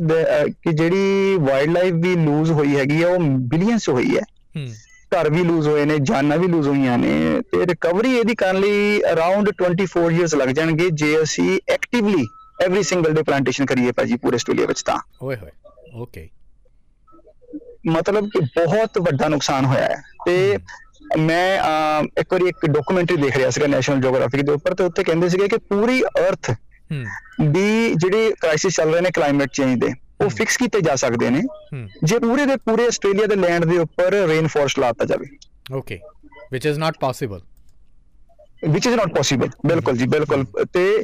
[0.48, 4.22] ਕਿ ਜਿਹੜੀ ਵਾਈਲਡ ਲਾਈਫ ਵੀ ਲੂਜ਼ ਹੋਈ ਹੈਗੀ ਹੈ ਉਹ ਬਿਲੀਅਨਸ ਹੋਈ ਹੈ।
[4.56, 4.68] ਹੂੰ।
[5.14, 9.00] ਘਰ ਵੀ ਲੂਜ਼ ਹੋਏ ਨੇ ਜਾਨਾਂ ਵੀ ਲੂਜ਼ ਹੋਈਆਂ ਨੇ ਤੇ ਰਿਕਵਰੀ ਇਹਦੀ ਕਰਨ ਲਈ
[9.12, 12.26] ਅਰਾਊਂਡ 24 ਇਅਰਸ ਲੱਗ ਜਾਣਗੇ ਜੇ ਅਸੀਂ actively
[12.62, 15.50] every single day plantation ਕਰੀਏ ਭਾਜੀ ਪੂਰੇ ਆਸਟ੍ਰੇਲੀਆ ਵਿੱਚ ਤਾਂ। ਓਏ ਹੋਏ
[15.94, 16.28] ਓਕੇ
[17.86, 20.58] ਮਤਲਬ ਕਿ ਬਹੁਤ ਵੱਡਾ ਨੁਕਸਾਨ ਹੋਇਆ ਹੈ ਤੇ
[21.18, 21.58] ਮੈਂ
[22.18, 25.48] ਇੱਕ ਵਾਰੀ ਇੱਕ ਡਾਕੂਮੈਂਟਰੀ ਦੇਖ ਰਿਹਾ ਸੀਗਾ ਨੈਸ਼ਨਲ ਜੀਓਗ੍ਰਾਫਿਕ ਦੇ ਉੱਪਰ ਤੇ ਉੱਥੇ ਕਹਿੰਦੇ ਸੀਗੇ
[25.48, 26.50] ਕਿ ਪੂਰੀ ਅਰਥ
[27.42, 29.92] ਦੀ ਜਿਹੜੀ ਕ੍ਰਾਈਸਿਸ ਚੱਲ ਰਹੇ ਨੇ ਕਲਾਈਮੇਟ ਚੇਂਜ ਦੇ
[30.22, 31.42] ਉਹ ਫਿਕਸ ਕੀਤੇ ਜਾ ਸਕਦੇ ਨੇ।
[32.04, 35.26] ਜੇ ਪੂਰੇ ਦੇ ਪੂਰੇ ਆਸਟ੍ਰੇਲੀਆ ਦੇ ਲੈਂਡ ਦੇ ਉੱਪਰ ਰੇਨ ਫੋਰਸਟ ਲਾਤਾ ਜਾਵੇ।
[35.72, 35.98] Okay
[36.52, 37.40] which is not possible
[38.64, 41.02] which is not possible ਬਿਲਕੁਲ ਜੀ ਬਿਲਕੁਲ। ਤੇ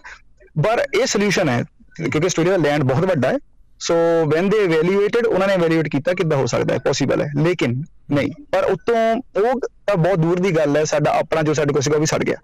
[0.65, 1.63] ਪਰ ਇਹ ਸੋਲੂਸ਼ਨ ਹੈ
[1.97, 3.39] ਕਿਉਂਕਿ ਆਸਟ੍ਰੇਲੀਆ ਦਾ ਲੈਂਡ ਬਹੁਤ ਵੱਡਾ ਹੈ।
[3.81, 3.95] ਸੋ
[4.27, 8.31] ਵੈਨ ਦੇ ਇਵੈਲੂਏਟਡ ਉਹਨਾਂ ਨੇ ਇਵੈਲੂਏਟ ਕੀਤਾ ਕਿੱਦਾਂ ਹੋ ਸਕਦਾ ਹੈ ਪੋਸੀਬਲ ਹੈ। ਲੇਕਿਨ ਨਹੀਂ
[8.53, 8.97] ਪਰ ਉਤੋਂ
[9.43, 12.07] ਉਹ ਤਾਂ ਬਹੁਤ ਦੂਰ ਦੀ ਗੱਲ ਹੈ ਸਾਡਾ ਆਪਣਾ ਜੋ ਸਾਡੇ ਕੋਲ ਸੀਗਾ ਉਹ ਵੀ
[12.07, 12.37] ਸੜ ਗਿਆ।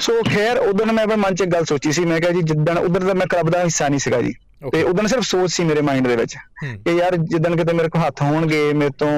[0.00, 3.04] ਸੋ ਖੈਰ ਉਦੋਂ ਮੈਂ ਆਪਣੇ ਮਨ 'ਚ ਗੱਲ ਸੋਚੀ ਸੀ ਮੈਂ ਕਿਹਾ ਜੀ ਜਿੱਦਣ ਉਧਰ
[3.04, 4.34] ਦਾ ਮੈਂ ਕਲੱਬ ਦਾ ਹਿੱਸਾ ਨਹੀਂ ਸੀਗਾ ਜੀ।
[4.72, 4.82] ਤੇ.
[4.82, 6.34] ਉਦੋਂ ਸਿਰਫ ਸੋਚ ਸੀ ਮੇਰੇ ਮਾਈਂਡ ਦੇ ਵਿੱਚ
[6.84, 9.10] ਕਿ ਯਾਰ ਜਿੱਦਣ ਕਿਤੇ ਮੇਰੇ ਕੋਲ ਹੱਥ ਹੋਣਗੇ ਮੇਰੇ ਤੋਂ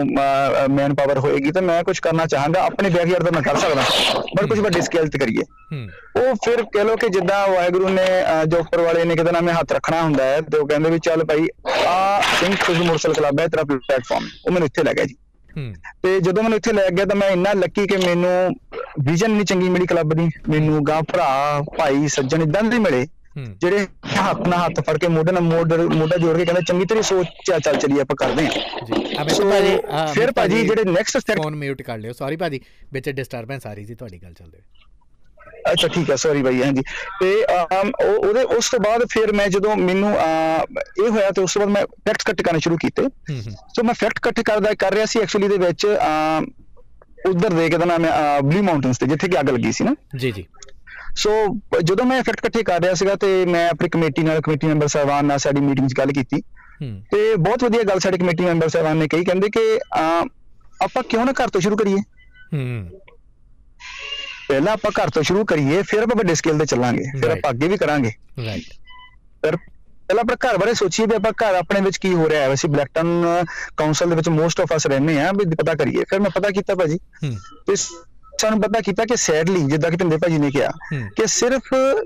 [0.71, 3.83] ਮੈਨ ਪਾਵਰ ਹੋਏਗੀ ਤਾਂ ਮੈਂ ਕੁਝ ਕਰਨਾ ਚਾਹਾਂਗਾ ਆਪਣੇ ਬੈਕਯਾਰਡ ਦਾ ਮੈਂ ਕਰ ਸਕਦਾ।
[4.37, 5.43] ਪਰ ਕੁਝ ਵੱਡੀ ਸਕੇਲ ਤੇ ਕਰੀਏ।
[6.21, 8.07] ਉਹ ਫਿਰ ਕਹਿ ਲੋ ਕਿ ਜਿੱਦਾਂ ਵਾਹਿਗੁਰੂ ਨੇ
[8.49, 10.99] ਜੋ ਉੱਪਰ ਵਾਲੇ ਨੇ ਕਿਤੇ ਨਾ ਮੈਂ ਹੱਥ ਰੱਖਣਾ ਹੁੰਦਾ ਹੈ ਤੇ ਉਹ ਕਹਿੰਦੇ ਵੀ
[10.99, 11.47] ਚੱਲ ਭਾਈ
[11.87, 15.15] ਆ ਸਿੰਘ ਖੁਦ ਮੁਰਸਲ ਕਲੱਬ ਹੈ ਤੇਰਾ ਪਲੇਟਫਾਰਮ ਉਹ ਮੈਨੂੰ ਇੱਥੇ ਲੈ ਗਿਆ ਜੀ।
[16.03, 18.55] ਤੇ ਜਦੋਂ ਮੈਨੂੰ ਇੱਥੇ ਲੈ ਗਿਆ ਤਾਂ ਮੈਂ ਇੰਨਾ ਲੱਕੀ ਕਿ ਮੈਨੂੰ
[19.03, 23.87] ਵਿਜ਼ਨ ਨਹੀਂ ਚੰਗੀ ਮਿਲੀ ਕਲੱਬ ਦੀ ਮੈਨੂੰ ਗਾਂ ਭਰਾ ਭਾਈ ਸੱਜਣ ਇਦਾਂ ਦੇ ਮਿਲੇ। ਜਿਹੜੇ
[24.17, 27.27] ਹੱਥ ਨਾਲ ਹੱਥ ਫੜ ਕੇ ਮੋਢੇ ਨਾਲ ਮੋਢ ਮੋਢਾ ਜੋੜ ਕੇ ਕਹਿੰਦੇ ਚੰਗੀ ਤੇਰੀ ਸੋਚ
[27.47, 29.77] ਚੱਲ ਚਲੀ ਆਪਾਂ ਕਰਦੇ ਹਾਂ। ਜੀ ਭਾਜੀ
[30.15, 32.61] ਫਿਰ ਭਾਜੀ ਜਿਹੜੇ ਨੈਕਸਟ ਸਟੈਪ ਫੋਨ ਮਿਊਟ ਕਰ ਲਿਓ ਸੌਰੀ ਭਾਜੀ
[32.93, 34.59] ਵਿੱਚ ਡਿਸਟਰਬੈਂਸ ਆ ਰਹੀ ਸੀ ਤੁਹਾਡੀ ਗੱਲ ਚੱਲਦੇ
[35.71, 36.83] ਅੱਛਾ ਠੀਕ ਹੈ ਸੌਰੀ ਬਾਈ ਹਾਂਜੀ।
[37.21, 37.31] ਤੇ
[38.07, 41.83] ਉਹਦੇ ਉਸ ਤੋਂ ਬਾਅਦ ਫਿਰ ਮੈਂ ਜਦੋਂ ਮੈਨੂੰ ਇਹ ਹੋਇਆ ਤੇ ਉਸ ਤੋਂ ਬਾਅਦ ਮੈਂ
[42.07, 43.03] ਫੈਕਟਸ ਇਕੱਠੇ ਕਰਨੇ ਸ਼ੁਰੂ ਕੀਤੇ।
[43.77, 45.87] ਸੋ ਮੈਂ ਫੈਕਟ ਇਕੱਠੇ ਕਰਦਾ ਕਰ ਰਿਹਾ ਸੀ ਐਕਚੁਅਲੀ ਦੇ ਵਿੱਚ
[47.29, 47.99] ਉਧਰ ਦੇ ਕੇ ਤਾਂ ਮੈਂ
[48.43, 50.45] ਬਲੂ ਮਾਊਂਟਨਸ ਤੇ ਜਿੱਥੇ ਕਿ ਅੱਗ ਲੱਗੀ ਸੀ ਨਾ। ਜੀ ਜੀ।
[51.17, 51.31] ਸੋ
[51.85, 55.25] ਜਦੋਂ ਮੈਂ ਫੈਕਟ ਇਕੱਠੇ ਕਰ ਰਿਹਾ ਸੀਗਾ ਤੇ ਮੈਂ ਆਪਣੀ ਕਮੇਟੀ ਨਾਲ ਕਮੇਟੀ ਮੈਂਬਰ ਸਾਹਿਬਾਨ
[55.25, 56.41] ਨਾਲ ਸਾਡੀ ਮੀਟਿੰਗ 'ਚ ਗੱਲ ਕੀਤੀ।
[57.13, 59.79] ਤੇ ਬਹੁਤ ਵਧੀਆ ਗੱਲ ਸਾਡੇ ਕਮੇਟੀ ਮੈਂਬਰ ਸਾਹਿਬਾਨ ਨੇ ਕਹੀ ਕਹਿੰਦੇ ਕਿ
[60.83, 61.97] ਆਪਾਂ ਕਿਉਂ ਨਾ ਘਰ ਤੋਂ ਸ਼ੁਰੂ ਕਰੀਏ?
[62.55, 62.91] ਹੂੰ।
[64.49, 67.31] ਪਹਿਲਾਂ ਆਪਾਂ ਘਰ ਤੋਂ ਸ਼ੁਰੂ ਕਰੀਏ ਫਿਰ ਆਪਾਂ ਵੱਡੇ ਸਕੇਲ ਤੇ ਚੱਲਾਂਗੇ ਫਿਰ.
[67.31, 68.13] ਆਪਾਂ ਅੱਗੇ ਵੀ ਕਰਾਂਗੇ।
[68.47, 68.63] ਰਾਈਟ
[69.43, 72.53] ਪਰ ਪਹਿਲਾਂ ਆਪਣੇ ਘਰ ਬਾਰੇ ਸੋਚੀਏ ਵੀ ਆਪਾਂ ਘਰ ਆਪਣੇ ਵਿੱਚ ਕੀ ਹੋ ਰਿਹਾ ਹੈ।
[72.55, 73.25] ਅਸੀਂ ਬਲੈਕਟਨ
[73.77, 76.75] ਕਾਉਂਸਲ ਦੇ ਵਿੱਚ ਮੋਸਟ ਆਫ ਅਸ ਰਹਿੰਦੇ ਆ ਵੀ ਪਤਾ ਕਰੀਏ। ਫਿਰ ਮੈਂ ਪਤਾ ਕੀਤਾ
[76.75, 76.99] ਭਾਜੀ।
[77.67, 77.75] ਤੇ
[78.41, 80.71] ਸਾਨੂੰ ਪਤਾ ਕੀਤਾ ਕਿ ਸੈਡਲੀ ਜਿੱਦਾਂ ਕਿ ਢਿੰਦੇ ਭਾਜੀ ਨੇ ਕਿਹਾ
[81.17, 81.63] ਕਿ ਸਿਰਫ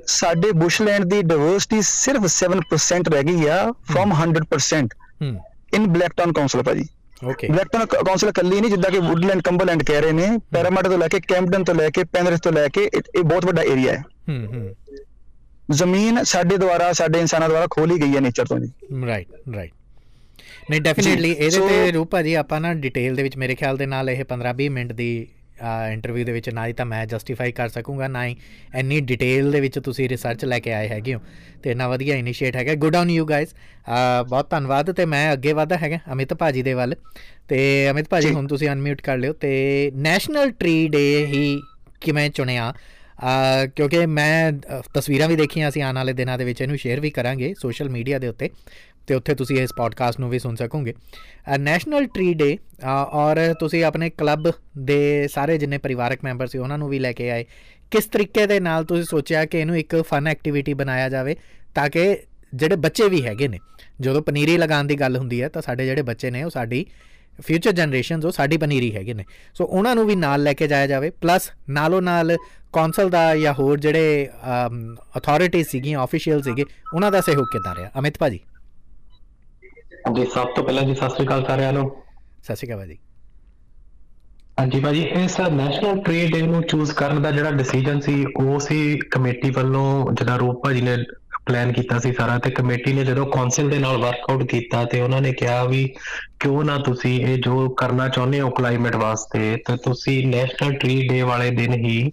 [0.06, 5.36] ਸਾਡੇ ਬੁਸ਼ਲੈਂਡ ਦੀ ਡਾਈਵਰਸਿਟੀ ਸਿਰਫ 7% ਰਹਿ ਗਈ ਆ ਫਰਮ 100% ਹੂੰ।
[5.74, 6.84] ਇਨ ਬਲੈਕਟਨ ਕਾਉਂਸਲ ਭਾਜੀ।
[7.24, 11.08] ਓਕੇ ਬਲੈਕਟਨ ਕਾਉਂਸਲ ਇਕੱਲੀ ਨਹੀਂ ਜਿੱਦਾਂ ਕਿ ਵੁੱਡਲੈਂਡ ਕੰਬਰਲੈਂਡ ਕਹਿ ਰਹੇ ਨੇ ਪੈਰਾਮਾਟਾ ਤੋਂ ਲੈ
[11.08, 14.46] ਕੇ ਕੈਂਪਟਨ ਤੋਂ ਲੈ ਕੇ ਪੈਨਰਿਥ ਤੋਂ ਲੈ ਕੇ ਇਹ ਬਹੁਤ ਵੱਡਾ ਏਰੀਆ ਹੈ। ਹੂੰ
[14.46, 14.74] ਹੂੰ।
[15.70, 18.72] ਜ਼ਮੀਨ ਸਾਡੇ ਦੁਆਰਾ ਸਾਡੇ ਇਨਸਾਨਾਂ ਦੁਆਰਾ ਖੋਲੀ ਗਈ ਹੈ ਨੇਚਰ ਤੋਂ ਜੀ।
[19.06, 19.72] ਰਾਈਟ ਰਾਈਟ
[20.70, 24.10] ਨਹੀਂ ਡੈਫੀਨਿਟਲੀ ਇਹਦੇ ਤੇ ਰੂਪ ਭਾਜੀ ਆਪਾਂ ਨਾ ਡਿਟੇਲ ਦੇ ਵਿੱਚ ਮੇਰੇ ਖਿਆਲ ਦੇ ਨਾਲ
[24.10, 25.10] ਇਹ 15-20 ਮਿੰਟ ਦੀ
[25.92, 28.36] ਇੰਟਰਵਿਊ ਦੇ ਵਿੱਚ ਨਾ ਹੀ ਤਾਂ ਮੈਂ ਜਸਟੀਫਾਈ ਕਰ ਸਕੂੰਗਾ ਨਾ ਹੀ
[28.78, 31.20] ਇੰਨੀ ਡਿਟੇਲ ਦੇ ਵਿੱਚ ਤੁਸੀਂ ਰਿਸਰਚ ਲੈ ਕੇ ਆਏ ਹੈਗੇ ਹੋ।
[31.62, 33.54] ਤੇ ਇੰਨਾ ਵਧੀਆ ਇਨੀਸ਼ੀਏਟ ਹੈਗਾ। ਗੁੱਡ ਔਨ ਯੂ ਗਾਇਜ਼
[34.28, 36.94] ਬਹੁਤ ਧੰਨਵਾਦ ਤੇ ਮੈਂ ਅੱਗੇ ਵਧਦਾ ਹੈਗਾ ਅਮਿਤ ਭਾਜੀ ਦੇ ਵੱਲ।
[37.48, 37.58] ਤੇ
[37.90, 41.60] ਅਮਿਤ ਭਾਜੀ। ਹੁਣ ਤੁਸੀਂ ਅਨਮਿਊਟ ਕਰ ਲਿਓ। ਤੇ ਨੈਸ਼ਨਲ ਟਰੀ ਡੇ ਹੀ
[42.00, 42.72] ਕਿਵੇਂ ਚੁਣਿਆ?
[43.76, 44.52] ਕਿਉਂਕਿ ਮੈਂ
[44.94, 48.18] ਤਸਵੀਰਾਂ ਵੀ ਦੇਖੀਆਂ ਅਸੀਂ ਆਉਣ ਵਾਲੇ ਦਿਨਾਂ ਦੇ ਵਿੱਚ ਇਹਨੂੰ ਸ਼ੇਅਰ ਵੀ ਕਰਾਂਗੇ ਸੋਸ਼ਲ ਮੀਡੀਆ
[48.18, 48.48] ਦੇ ਉੱਤੇ।
[49.10, 50.94] ਤੇ ਉੱਥੇ ਤੁਸੀਂ ਇਸ ਪੋਡਕਾਸਟ ਨੂੰ ਵੀ ਸੁਣ ਸਕੋਗੇ।
[51.58, 52.56] ਨੈਸ਼ਨਲ ਟਰੀ ਡੇ
[53.14, 57.30] ਔਰ ਤੁਸੀਂ ਆਪਣੇ ਕਲੱਬ ਦੇ ਸਾਰੇ ਜਿੰਨੇ ਪਰਿਵਾਰਕ ਮੈਂਬਰ ਸੀ, ਉਹਨਾਂ ਨੂੰ ਵੀ ਲੈ ਕੇ
[57.30, 57.44] ਆਏ।
[57.90, 61.36] ਕਿਸ ਤਰੀਕੇ ਦੇ ਨਾਲ ਤੁਸੀਂ ਸੋਚਿਆ ਕਿ ਇਹਨੂੰ ਇੱਕ ਫਨ ਐਕਟੀਵਿਟੀ ਬਣਾਇਆ ਜਾਵੇ,
[61.74, 62.04] ਤਾਂ ਕਿ
[62.54, 63.58] ਜਿਹੜੇ ਬੱਚੇ ਵੀ ਹੈਗੇ ਨੇ,
[64.00, 66.84] ਜਦੋਂ ਪਨੀਰੀ ਲਗਾਉਣ ਦੀ ਗੱਲ ਹੁੰਦੀ ਹੈ, ਤਾਂ ਸਾਡੇ ਜਿਹੜੇ ਬੱਚੇ ਨੇ, ਉਹ ਸਾਡੀ
[67.38, 69.24] ਫਿਊਚਰ ਜਨਰੇਸ਼ਨਸ ਉਹ ਸਾਡੀ ਪਨੀਰੀ ਹੈਗੇ ਨੇ।
[69.54, 72.36] ਸੋ ਉਹਨਾਂ ਨੂੰ ਵੀ ਨਾਲ ਲੈ ਕੇ ਜਾਇਆ ਜਾਵੇ ਪਲੱਸ ਨਾਲੋਂ ਨਾਲ
[72.72, 74.28] ਕੌਂਸਲ ਦਾ ਜਾਂ ਹੋਰ ਜਿਹੜੇ
[75.18, 76.64] ਅਥਾਰਟੀ ਸੀਗੀਆਂ ਆਫੀਸ਼ੀਅਲ ਸੀਗੇ,
[76.94, 77.90] ਉਹਨਾਂ ਦਾ ਸਹਿਯੋਗ ਕਿੱਦਾਂ ਰਿਹਾ?
[77.98, 78.40] ਅਮਿਤ ਭਾਜੀ।
[80.08, 81.90] ਜੀ ਸਭ ਤੋਂ ਪਹਿਲਾਂ ਜੀ ਸਤਿ ਸ੍ਰੀ ਅਕਾਲ ਸਾਰਿਆਂ ਨੂੰ।
[82.42, 82.98] ਸਤਿ ਸ਼੍ਰੀ ਅਕਾਲ ਭਾਜੀ।
[84.60, 88.98] ਹਾਂਜੀ ਭਾਜੀ ਇਸ ਨੈਸ਼ਨਲ ਟ੍ਰੀ ਡੇ ਨੂੰ ਚੂਜ਼ ਕਰਨ ਦਾ ਜਿਹੜਾ ਡਿਸੀਜਨ ਸੀ ਉਹ ਸੀ
[89.10, 90.96] ਕਮੇਟੀ ਵੱਲੋਂ ਜਿਹੜਾ ਰੂਪ ਭਾਜੀ ਨੇ
[91.46, 95.20] ਪਲਾਨ ਕੀਤਾ ਸੀ ਸਾਰਾ ਤੇ ਕਮੇਟੀ ਨੇ ਜਦੋਂ ਕੌਂਸਲ ਦੇ ਨਾਲ ਵਰਕਆਊਟ ਕੀਤਾ ਤੇ ਉਹਨਾਂ
[95.20, 95.94] ਨੇ ਕਿਹਾ ਵੀ
[96.40, 101.22] ਕਿਉਂ ਨਾ ਤੁਸੀਂ ਇਹ ਜੋ ਕਰਨਾ ਚਾਹੁੰਦੇ ਹੋ ਕਲਾਈਮੇਟ ਵਾਸਤੇ ਤੇ ਤੁਸੀਂ ਨੈਸ਼ਨਲ ਟ੍ਰੀ ਡੇ
[101.22, 102.12] ਵਾਲੇ ਦਿਨ ਹੂੰ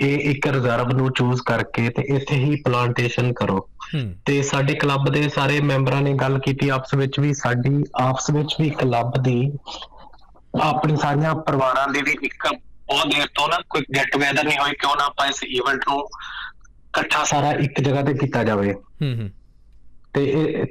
[0.00, 3.68] ਇਹ ਇੱਕ ਰਿਜ਼ਰਵ ਨੂੰ ਚੂਜ਼ ਕਰਕੇ ਤੇ ਇੱਥੇ ਹੀ ਪਲਾਂਟੇਸ਼ਨ ਕਰੋ।
[4.26, 8.54] ਤੇ ਸਾਡੇ ਕਲੱਬ ਦੇ ਸਾਰੇ ਮੈਂਬਰਾਂ ਨੇ ਗੱਲ ਕੀਤੀ ਆਪਸ ਵਿੱਚ ਵੀ ਸਾਡੀ ਆਪਸ ਵਿੱਚ
[8.60, 9.52] ਵੀ ਕਲੱਬ ਦੀ
[10.62, 14.70] ਆਪਣੀ ਸਾਰੀਆਂ ਪਰਿਵਾਰਾਂ ਦੀ ਵੀ ਇੱਕ ਬਹੁਤ ਦੇਰ ਤੋਂ ਨਾ ਕੋਈ ਗੈਟ ਟੂਗੇਦਰ ਨਹੀਂ ਹੋਈ
[14.70, 19.30] ਕਿਉਂ ਨਾ ਆਪਾਂ ਇਸ ਇਵੈਂਟ ਨੂੰ ਇਕੱਠਾ ਸਾਰਾ ਇੱਕ ਜਗ੍ਹਾ ਤੇ ਕੀਤਾ ਜਾਵੇ। ਹੂੰ ਹੂੰ।
[20.14, 20.24] ਤੇ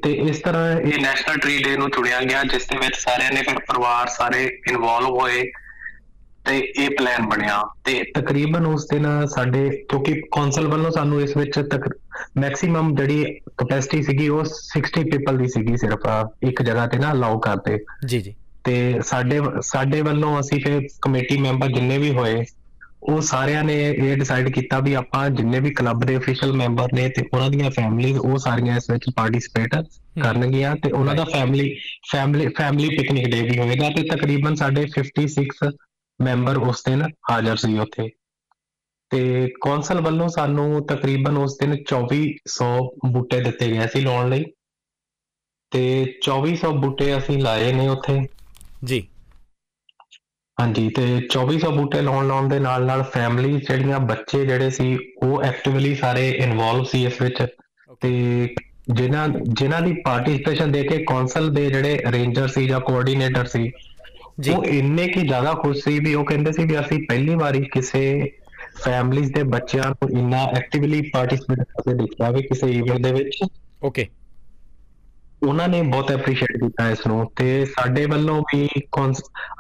[0.04, 3.42] ਤੇ ਇਸ ਤਰ੍ਹਾਂ ਇਹ ਨੈਸ਼ਨਲ ਟ੍ਰੀ ਡੇ ਨੂੰ ਚੁਣਿਆ ਗਿਆ ਜਿਸ ਦੇ ਵਿੱਚ ਸਾਰਿਆਂ ਨੇ
[3.42, 5.52] ਫਿਰ ਪਰਿਵਾਰ ਸਾਰੇ ਇਨਵੋਲਵ ਹੋਏ।
[6.46, 11.60] ਤੇ ਇਹ ਪਲਾਨ ਬਣਿਆ ਤੇ ਤਕਰੀਬਨ ਉਸ ਦਿਨ ਸਾਡੇ ਕਿਉਂਕਿ ਕੌਂਸਲ ਵੱਲੋਂ ਸਾਨੂੰ ਇਸ ਵਿੱਚ
[11.60, 11.88] ਤੱਕ
[12.38, 16.08] ਮੈਕਸਿਮਮ ਜਿਹੜੀ ਕਪੈਸਿਟੀ ਸੀਗੀ ਉਹ 60 ਪੀਪਲ ਦੀ ਸੀਗੀ ਸਿਰਫ
[16.44, 21.38] ਇੱਕ ਜਗ੍ਹਾ ਤੇ ਨਾ ਅਲਾਉ ਕਰਦੇ। ਜੀ ਜੀ। ਤੇ ਸਾਡੇ ਸਾਡੇ ਵੱਲੋਂ ਅਸੀਂ ਫਿਰ ਕਮੇਟੀ
[21.38, 22.44] ਮੈਂਬਰ ਜਿੰਨੇ ਵੀ ਹੋਏ
[23.04, 27.08] ਉਹ ਸਾਰਿਆਂ ਨੇ ਇਹ ਡਿਸਾਈਡ ਕੀਤਾ ਵੀ ਆਪਾਂ ਜਿੰਨੇ ਵੀ ਕਲੱਬ ਦੇ ਅਫੀਸ਼ੀਅਲ ਮੈਂਬਰ ਨੇ
[27.10, 29.76] ਤੇ ਉਹਨਾਂ ਦੀਆਂ ਫੈਮਿਲੀਜ਼ ਉਹ ਸਾਰੀਆਂ ਇਸ ਵਿੱਚ ਪਾਰਟਿਸਿਪੇਟ
[30.24, 31.76] ਕਰਨਗੀਆਂ ਤੇ ਉਹਨਾਂ ਦਾ family
[32.12, 35.28] family family picnic day ਵੀ ਹੋਏਗਾ ਤੇ ਤਕਰੀਬਨ ਸਾਡੇ 56
[36.24, 38.10] ਮੈਂਬਰ ਉਸ ਦਿਨ ਹਾਜ਼ਰ ਸੀ ਉੱਥੇ।
[39.12, 42.70] ਤੇ ਕੌਂਸਲ ਵੱਲੋਂ ਸਾਨੂੰ ਤਕਰੀਬਨ ਉਸ ਦਿਨ 2400
[43.06, 44.46] ਬੂਟੇ ਦਿੱਤੇ ਗਏ ਸੀ ਲਾਉਣ ਲਈ।
[45.72, 45.84] ਤੇ
[46.22, 48.20] 2400 ਬੂਟੇ ਅਸੀਂ ਲਾਏ ਨੇ ਉੱਥੇ।
[48.84, 49.08] ਜੀ।
[50.58, 55.44] ਹਾਂਜੀ ਤੇ 2400 ਬੂਟੇ ਲਾਉਣ ਲਾਉਣ ਦੇ ਨਾਲ ਨਾਲ ਫੈਮਿਲੀ ਜਿਹੜੀਆਂ ਬੱਚੇ ਜਿਹੜੇ ਸੀ ਉਹ
[55.44, 57.46] ਐਕਟਿਵਲੀ ਸਾਰੇ ਇਨਵੋਲਵ ਸੀ ਇਸ ਵਿੱਚ।
[58.02, 58.56] ਤੇ
[58.94, 63.72] ਜਿਨ੍ਹਾਂ ਜਿਨ੍ਹਾਂ ਦੀ ਪਾਰਟਿਸਿਪੇਸ਼ਨ ਦੇ ਕੇ ਕੌਂਸਲ ਦੇ ਜਿਹੜੇ ਅਰੇਂਜਰ ਸੀ ਜਾਂ ਕੋਆਰਡੀਨੇਟਰ ਸੀ
[64.50, 68.32] ਉਹ ਇੰਨੇ ਕੀ ਜ਼ਿਆਦਾ ਖੁਸ਼ ਸੀ ਵੀ ਉਹ ਕਹਿੰਦੇ ਸੀ ਵੀ ਅਸੀਂ ਪਹਿਲੀ ਵਾਰੀ ਕਿਸੇ
[68.86, 73.40] ਫੈਮਲੀਜ਼ ਦੇ ਬੱਚਿਆਂ ਨੂੰ ਇੰਨਾ ਐਕਟਿਵਲੀ ਪਾਰਟਿਸਿਪੇਟ ਕਰਦੇ ਦੇਖਿਆ ਵੀ ਕਿਸੇ ਇਵੈਂਟ ਦੇ ਵਿੱਚ।
[73.84, 74.08] ਓਕੇ।
[75.44, 78.68] ਉਹਨਾਂ ਨੇ ਬਹੁਤ ਐਪਰੀਸ਼ੀਏਟ ਕੀਤਾ ਇਸ ਨੂੰ ਤੇ ਸਾਡੇ ਵੱਲੋਂ ਵੀ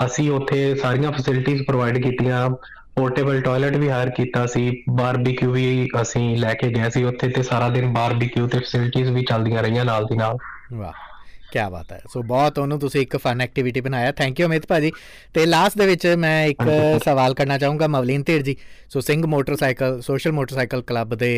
[0.05, 2.49] ਅਸੀਂ ਉੱਥੇ ਸਾਰੀਆਂ ਫੈਸਿਲਿਟੀਆਂ ਪ੍ਰੋਵਾਈਡ ਕੀਤੀਆਂ।
[2.95, 7.43] ਪੋਰਟੇਬਲ ਟਾਇਲਟ ਵੀ ਹਾਇਰ ਕੀਤਾ ਸੀ। ਬਾਰਬੀਕਿਊ ਵੀ ਅਸੀਂ ਲੈ ਕੇ ਗਏ ਸੀ ਉੱਥੇ ਤੇ
[7.43, 10.37] ਸਾਰਾ ਦਿਨ ਬਾਰਬੀਕਿਊ ਤੇ ਫੈਸਿਲਿਟੀਆਂ ਵੀ ਚੱਲਦੀਆਂ ਰਹੀਆਂ ਨਾਲ ਦੀ ਨਾਲ।
[10.73, 11.12] ਵਾਹ।
[11.53, 14.91] ਕੀ ਬਾਤ ਹੈ। ਸੋ ਬਹੁਤ ਉਹਨੂੰ ਤੁਸੀਂ ਇੱਕ ਫਨ ਐਕਟੀਵਿਟੀ ਬਣਾਇਆ। ਥੈਂਕ ਯੂ ਅਮਿਤ ਭਾਜੀ।
[15.33, 16.63] ਤੇ ਲਾਸਟ ਦੇ ਵਿੱਚ ਮੈਂ ਇੱਕ
[17.05, 18.55] ਸਵਾਲ ਕਰਨਾ ਚਾਹੂੰਗਾ Mavleen Dhir ji.
[18.89, 21.33] So Singh motorcycle social motorcycle club ਦੇ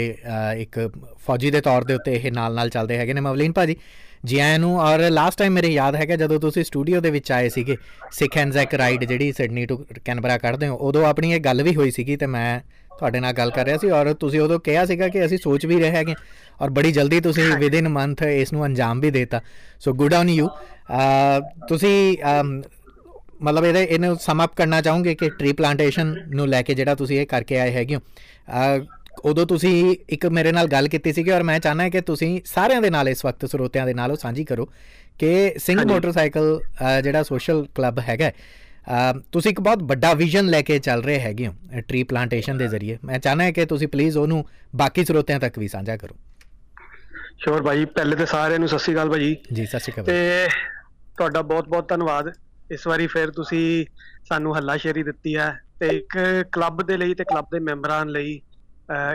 [0.58, 0.80] ਇੱਕ
[1.26, 3.76] ਫੌਜੀ ਦੇ ਤੌਰ ਦੇ ਉੱਤੇ ਇਹ ਨਾਲ ਨਾਲ ਚੱਲਦੇ ਹੈਗੇ ਨੇ। ਮਵਲੀਨ ਭਾਜੀ
[4.26, 7.50] ਜੀ ਆਇਆਂ ਨੂੰ ਔਰ ਲਾਸਟ ਟਾਈਮ ਮੇਰੇ ਯਾਦ ਹੈਗਾ ਜਦੋਂ ਤੁਸੀਂ ਸਟੂਡੀਓ ਦੇ ਵਿੱਚ ਆਏ
[7.50, 7.78] ਸੀਗੇ
[8.12, 11.92] ਸਿੱਖ ਐਂਜ਼ੈਕ ਰਾਈਡ ਜਿਹੜੀ ਸਿਡਨੀ ਟੂ ਕੈਨਬਰਾ ਕੱਢਦੇ ਹੋ ਉਦੋਂ ਆਪਣੀ ਇਹ ਗੱਲ ਵੀ ਹੋਈ
[11.92, 12.60] ਸੀਗੀ ਤੇ ਮੈਂ
[13.00, 15.80] ਤੁਹਾਡੇ ਨਾਲ ਗੱਲ ਕਰ ਰਿਹਾ ਸੀ ਔਰ ਤੁਸੀਂ ਉਦੋਂ ਕਿਹਾ ਸੀਗਾ ਕਿ ਅਸੀਂ ਸੋਚ ਵੀ
[15.80, 16.16] ਰਹੇ ਹੈਗੇ
[16.62, 19.42] ਔਰ ਬੜੀ ਜਲਦੀ ਤੁਸੀਂ ਵਿਦ ਇਨ ਮੰਥ ਇਸ ਨੂੰ ਅੰਜਾਮ ਵੀ ਦੇਤਾ।
[19.80, 20.50] ਸੋ ਗੁੱਡ ਔਨ ਯੂ
[21.68, 22.18] ਤੁਸੀਂ
[23.44, 27.20] ਮਤਲਬ ਇਹਦੇ ਇਹਨੂੰ ਸਮ ਅਪ ਕਰਨਾ ਚਾਹੋਗੇ ਕਿ ਟ੍ਰੀ ਪਲਾਂਟੇਸ਼ਨ ਨੂੰ ਲੈ ਕੇ ਜਿਹੜਾ ਤੁਸੀਂ
[27.20, 28.02] ਇਹ ਕਰਕੇ ਆਏ ਹੈਗੇ ਹੋ?
[29.24, 32.90] ਉਦੋਂ ਤੁਸੀਂ ਇੱਕ ਮੇਰੇ ਨਾਲ ਗੱਲ ਕੀਤੀ ਸੀਗੀ ਔਰ ਮੈਂ ਚਾਹਨਾ ਕਿ ਤੁਸੀਂ ਸਾਰਿਆਂ ਦੇ
[32.90, 34.68] ਨਾਲ ਇਸ ਵਕਤ ਸਰੋਤਿਆਂ ਦੇ ਨਾਲ ਉਹ ਸਾਂਝੀ ਕਰੋ
[35.20, 36.60] ਕਿ ਸਿੰਘ ਮੋਟਰਸਾਈਕਲ
[37.04, 38.32] ਜਿਹੜਾ ਸੋਸ਼ਲ ਕਲੱਬ ਹੈਗਾ
[39.32, 42.98] ਤੁਸੀਂ ਇੱਕ ਬਹੁਤ ਵੱਡਾ ਵਿਜ਼ਨ ਲੈ ਕੇ ਚੱਲ ਰਹੇ ਹੈਗੇ ਹੋ ਟ੍ਰੀ ਪਲਾਂਟੇਸ਼ਨ ਦੇ ਜ਼ਰੀਏ।
[43.06, 44.44] ਮੈਂ ਚਾਹਨਾ ਕਿ ਤੁਸੀਂ ਪਲੀਜ਼ ਉਹਨੂੰ
[44.76, 46.16] ਬਾਕੀ ਸਰੋਤਿਆਂ ਤੱਕ ਵੀ ਸਾਂਝਾ ਕਰੋ।
[47.38, 50.48] ਸ਼ੋਰ ਭਾਈ ਪਹਿਲੇ ਤੇ ਸਾਰਿਆਂ ਨੂੰ ਸਤਿ ਸ਼੍ਰੀ ਅਕਾਲ ਭਾਜੀ। ਜੀ ਸਤਿ ਸ਼੍ਰੀ ਅਕਾਲ ਤੇ
[51.18, 52.32] ਤੁਹਾਡਾ ਬਹੁਤ-ਬਹੁਤ ਧੰਨਵਾਦ।
[52.72, 53.86] ਇਸ ਵਾਰੀ ਫਿਰ ਤੁਸੀਂ
[54.30, 56.18] ਸਾਨੂੰ ਹੱਲਾਸ਼ੇਰੀ ਦਿੱਤੀ ਹੈ ਤੇ ਇੱਕ
[56.52, 58.42] ਕਲੱਬ ਦੇ ਲਈ ਤੇ ਕਲੱਬ ਦੇ ਮੈਂਬਰਾਂ ਲਈ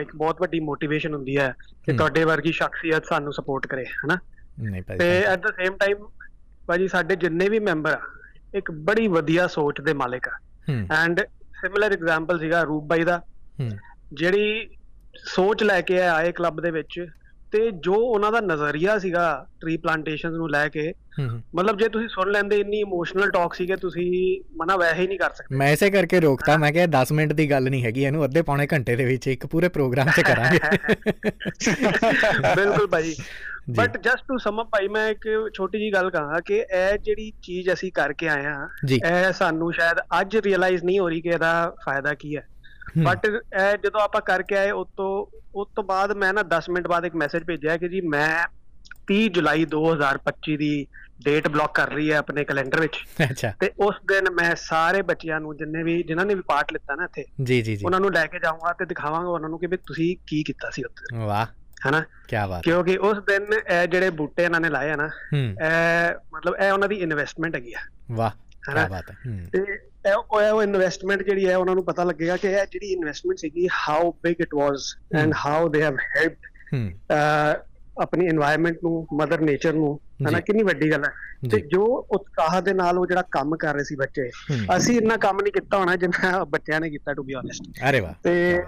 [0.01, 1.53] ਇੱਕ ਬਹੁਤ ਵੱਡੀ ਮੋਟੀਵੇਸ਼ਨ ਹੁੰਦੀ ਹੈ
[1.85, 4.19] ਕਿ। ਤੁਹਾਡੇ ਵਰਗੀ ਸ਼ਖਸੀਅਤ ਸਾਨੂੰ ਸਪੋਰਟ ਕਰੇ ਹਨਾ?
[4.63, 5.21] ਨਹੀਂ ਭਾਜੀ ਤੇ.
[5.23, 6.07] ਐਟ ਦ ਸੇਮ ਟਾਈਮ
[6.67, 8.01] ਭਾਜੀ ਸਾਡੇ ਜਿੰਨੇ ਵੀ ਮੈਂਬਰ ਆ
[8.55, 10.33] ਇੱਕ ਬੜੀ ਵਧੀਆ ਸੋਚ ਦੇ ਮਾਲਕ ਆ।
[11.03, 11.21] ਐਂਡ
[11.61, 13.23] ਸਿਮਿਲਰ ਐਗਜ਼ਾਮਪਲ ਸੀਗਾ ਰੂਪ ਬਾਈ ਦਾ।
[14.13, 14.69] ਜਿਹੜੀ
[15.25, 17.07] ਸੋਚ ਲੈ ਕੇ ਆਏ ਕਲੱਬ ਦੇ ਵਿੱਚ
[17.53, 20.93] ਤੇ ਜੋ ਉਹਨਾਂ ਦਾ ਨਜ਼ਰੀਆ ਸੀਗਾ ਟ੍ਰੀ ਪਲਾਂਟੇਸ਼ਨਸ ਨੂੰ ਲੈ ਕੇ।
[21.55, 25.19] ਮਤਲਬ ਜੇ ਤੁਸੀਂ ਸੁਣ ਲੈਂਦੇ ਇੰਨੀ ਇਮੋਸ਼ਨਲ ਟਾਕ ਸੀ ਕਿ ਤੁਸੀਂ ਮਨਾ ਵੈਸੇ ਹੀ ਨਹੀਂ
[25.19, 28.25] ਕਰ ਸਕਦੇ। ਮੈਂ ਇਸੇ ਕਰਕੇ ਰੋਕਤਾ ਮੈਂ ਕਿਹਾ 10 ਮਿੰਟ ਦੀ ਗੱਲ ਨਹੀਂ ਹੈਗੀ ਇਹਨੂੰ
[28.25, 30.59] ਅੱਧੇ ਪੌਣੇ ਘੰਟੇ ਦੇ ਵਿੱਚ ਇੱਕ ਪੂਰੇ ਪ੍ਰੋਗਰਾਮ 'ਚ ਕਰਾਂਗੇ।
[32.57, 33.15] ਬਿਲਕੁਲ ਭਾਈ।
[33.77, 37.33] But just to sum up ਭਾਈ ਮੈਂ ਇੱਕ ਛੋਟੀ ਜੀ ਗੱਲ ਕਹਾਂ ਕਿ ਇਹ ਜਿਹੜੀ
[37.43, 41.77] ਚੀਜ਼ ਅਸੀਂ ਕਰਕੇ ਆਏ ਹਾਂ ਇਹ ਸਾਨੂੰ ਸ਼ਾਇਦ ਅੱਜ ਰਿਅਲਾਈਜ਼ ਨਹੀਂ ਹੋ ਰਹੀ ਕਿ ਇਹਦਾ
[41.85, 42.49] ਫਾਇਦਾ ਕੀ ਹੈ।
[42.97, 46.71] ਹੂੰ। ਬਟ ਇਹ ਜਦੋਂ ਆਪਾਂ ਕਰਕੇ ਆਏ ਉਸ ਤੋਂ ਉਸ ਤੋਂ ਬਾਅਦ ਮੈਂ ਨਾ 10
[46.71, 48.47] ਮਿੰਟ ਬਾਅਦ ਇੱਕ ਮੈਸੇਜ ਭੇਜਿਆ ਕਿ ਜੀ ਮੈਂ
[49.13, 50.87] 30 ਜੁਲਾਈ 2025 ਦੀ
[51.25, 52.97] ਡੇਟ ਬਲੌਕ ਕਰ ਰਹੀ ਹੈ ਆਪਣੇ ਕੈਲੰਡਰ ਵਿੱਚ।
[53.31, 56.95] ਅੱਛਾ। ਤੇ ਉਸ ਦਿਨ ਮੈਂ ਸਾਰੇ ਬੱਚਿਆਂ ਨੂੰ ਜਿੰਨੇ ਵੀ ਜਿਨ੍ਹਾਂ ਨੇ ਵੀ ਪਾਰਟ ਲਿੱਤਾ
[56.95, 59.67] ਨਾ ਇੱਥੇ ਜੀ ਜੀ ਜੀ। ਉਹਨਾਂ ਨੂੰ ਲੈ ਕੇ ਜਾਊਂਗਾ ਤੇ ਦਿਖਾਵਾਂਗਾ ਉਹਨਾਂ ਨੂੰ ਕਿ
[59.67, 61.47] ਵੀ ਤੁਸੀਂ ਕੀ ਕੀਤਾ ਸੀ ਉੱਥੇ। ਵਾਹ।
[61.89, 62.01] ਹਨਾ?
[62.29, 66.55] ਕੀ ਬਾਤ ਕਿਉਂਕਿ ਉਸ ਦਿਨ ਇਹ ਜਿਹੜੇ ਬੂਟੇ ਇਹਨਾਂ ਨੇ ਲਾਏ ਆ ਨਾ ਇਹ ਮਤਲਬ
[66.63, 67.79] ਇਹ ਉਹਨਾਂ ਦੀ ਇਨਵੈਸਟਮੈਂਟ ਹੈਗੀ ਆ।
[68.11, 69.17] ਵਾਹ ਕੀ ਬਾਤ ਹੈ।
[69.53, 69.59] ਤੇ
[70.11, 74.13] ਇਹ ਉਹ ਇਨਵੈਸਟਮੈਂਟ ਜਿਹੜੀ ਹੈ ਉਹਨਾਂ ਨੂੰ ਪਤਾ ਲੱਗੇਗਾ ਕਿ ਇਹ ਜਿਹੜੀ ਇਨਵੈਸਟਮੈਂਟ ਸੀਗੀ how
[74.23, 76.47] big it was and how they have helped
[78.01, 80.41] ਆਪਣੀ এনवायरमेंट ਨੂੰ ਮਦਰ ਨੇਚਰ ਨੂੰ ਹਨਾ?
[80.41, 81.11] ਕਿੰਨੀ ਵੱਡੀ ਗੱਲ ਹੈ।
[81.51, 84.31] ਤੇ ਜੋ। ਉਤਸ਼ਾਹ ਦੇ ਨਾਲ ਉਹ ਜਿਹੜਾ ਕੰਮ ਕਰ ਰਹੇ ਸੀ ਬੱਚੇ
[84.77, 88.15] ਅਸੀਂ ਇੰਨਾ ਕੰਮ ਨਹੀਂ ਕੀਤਾ ਹੋਣਾ ਜਿੰਨਾ ਬੱਚਿਆਂ ਨੇ ਕੀਤਾ ਟੂ ਬੀ ਓਨੈਸਟ ਅਰੇ ਵਾਹ।
[88.23, 88.63] ਤੇ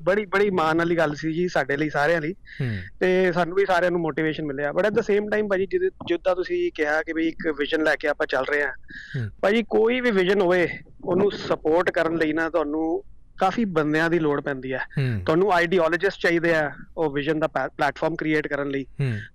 [0.00, 2.34] ਬੜੀ ਬੜੀ ਮਾਣ ਵਾਲੀ ਗੱਲ ਸੀ ਜੀ ਸਾਡੇ ਲਈ ਸਾਰਿਆਂ ਲਈ।
[3.00, 6.72] ਤੇ ਸਾਨੂੰ ਵੀ ਸਾਰਿਆਂ ਨੂੰ ਮੋਟੀਵੇਸ਼ਨ ਮਿਲਿਆ। But at the same time ਭਾਜੀ ਜਿੱਦ- ਤੁਸੀਂ
[6.74, 8.72] ਕਿਹਾ ਕਿ ਵੀ ਇੱਕ ਵਿਜ਼ਨ ਲੈ ਕੇ ਆਪਾਂ ਚੱਲ ਰਹੇ ਹਾਂ।
[9.42, 10.68] ਭਾਜੀ ਕੋਈ ਵੀ ਵਿਜ਼ਨ ਹੋਵੇ
[11.04, 13.04] ਉਹਨੂੰ ਸਪੋਰਟ ਕਰਨ ਲਈ ਨਾ ਤੁਹਾਨੂੰ
[13.38, 14.80] ਕਾਫੀ ਬੰਦਿਆਂ ਦੀ ਲੋੜ ਪੈਂਦੀ ਹੈ।
[15.24, 18.86] ਤੁਹਾਨੂੰ ਆਈਡੀਓਲੋਜਿਸਟ ਚਾਹੀਦੇ ਆ ਉਹ ਵਿਜ਼ਨ ਦਾ ਪਲੇਟਫਾਰਮ ਕ੍ਰੀਏਟ ਕਰਨ ਲਈ।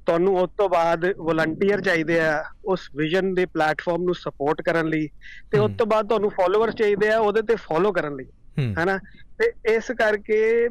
[0.05, 5.07] ਤੁਹਾਨੂੰ ਉਸ ਤੋਂ ਬਾਅਦ ਵਲੰਟੀਅਰ ਚਾਹੀਦੇ ਆ ਉਸ ਵਿਜ਼ਨ ਦੇ ਪਲੇਟਫਾਰਮ ਨੂੰ ਸਪੋਰਟ ਕਰਨ ਲਈ।
[5.51, 8.25] ਤੇ ਉਸ। ਤੋਂ ਬਾਅਦ ਤੁਹਾਨੂੰ ਫਾਲੋਅਰਸ ਚਾਹੀਦੇ ਆ ਉਹਦੇ ਤੇ ਫੋਲੋ ਕਰਨ ਲਈ।
[8.57, 8.99] ਹੈਨਾ?
[9.39, 10.69] ਤੇ ਇਸ ਕਰਕੇ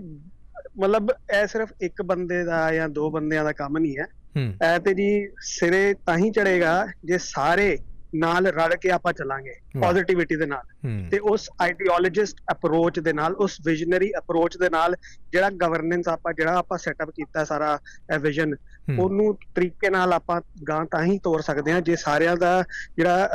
[0.78, 4.06] ਮਤਲਬ ਇਹ ਸਿਰਫ ਇੱਕ ਬੰਦੇ ਦਾ ਜਾਂ ਦੋ ਬੰਦਿਆਂ ਦਾ ਕੰਮ ਨਹੀਂ ਹੈ।
[4.38, 7.78] ਇਹ ਤੇ ਜੀ ਸਿਰੇ ਤਾਂ ਹੀ ਚੜੇਗਾ ਜੇ ਸਾਰੇ
[8.14, 10.62] ਨਾਲ ਰਲ ਕੇ ਆਪਾਂ ਚੱਲਾਂਗੇ। ਪੋਜ਼ਿਟਿਵਿਟੀ ਦੇ ਨਾਲ।
[11.10, 14.94] ਤੇ ਉਸ ਆਈਡੀਓਲੋਜਿਸਟ ਅਪਰੋਚ ਦੇ ਨਾਲ ਉਸ ਵਿਜ਼ਨਰੀ ਅਪਰੋਚ ਦੇ ਨਾਲ
[15.32, 17.78] ਜਿਹੜਾ ਗਵਰਨੈਂਸ ਆਪਾਂ ਜਿਹੜਾ ਆਪਾਂ ਸੈਟਅਪ ਕੀਤਾ ਸਾਰਾ
[18.14, 18.54] ਇਹ ਵਿਜ਼ਨ।
[18.98, 22.64] ਉਹਨੂੰ ਤਰੀਕੇ ਨਾਲ ਆਪਾਂ ਗਾਂ ਤਾਂ ਹੀ ਤੋਰ ਸਕਦੇ ਹਾਂ ਜੇ ਸਾਰਿਆਂ ਦਾ
[22.96, 23.28] ਜਿਹੜਾ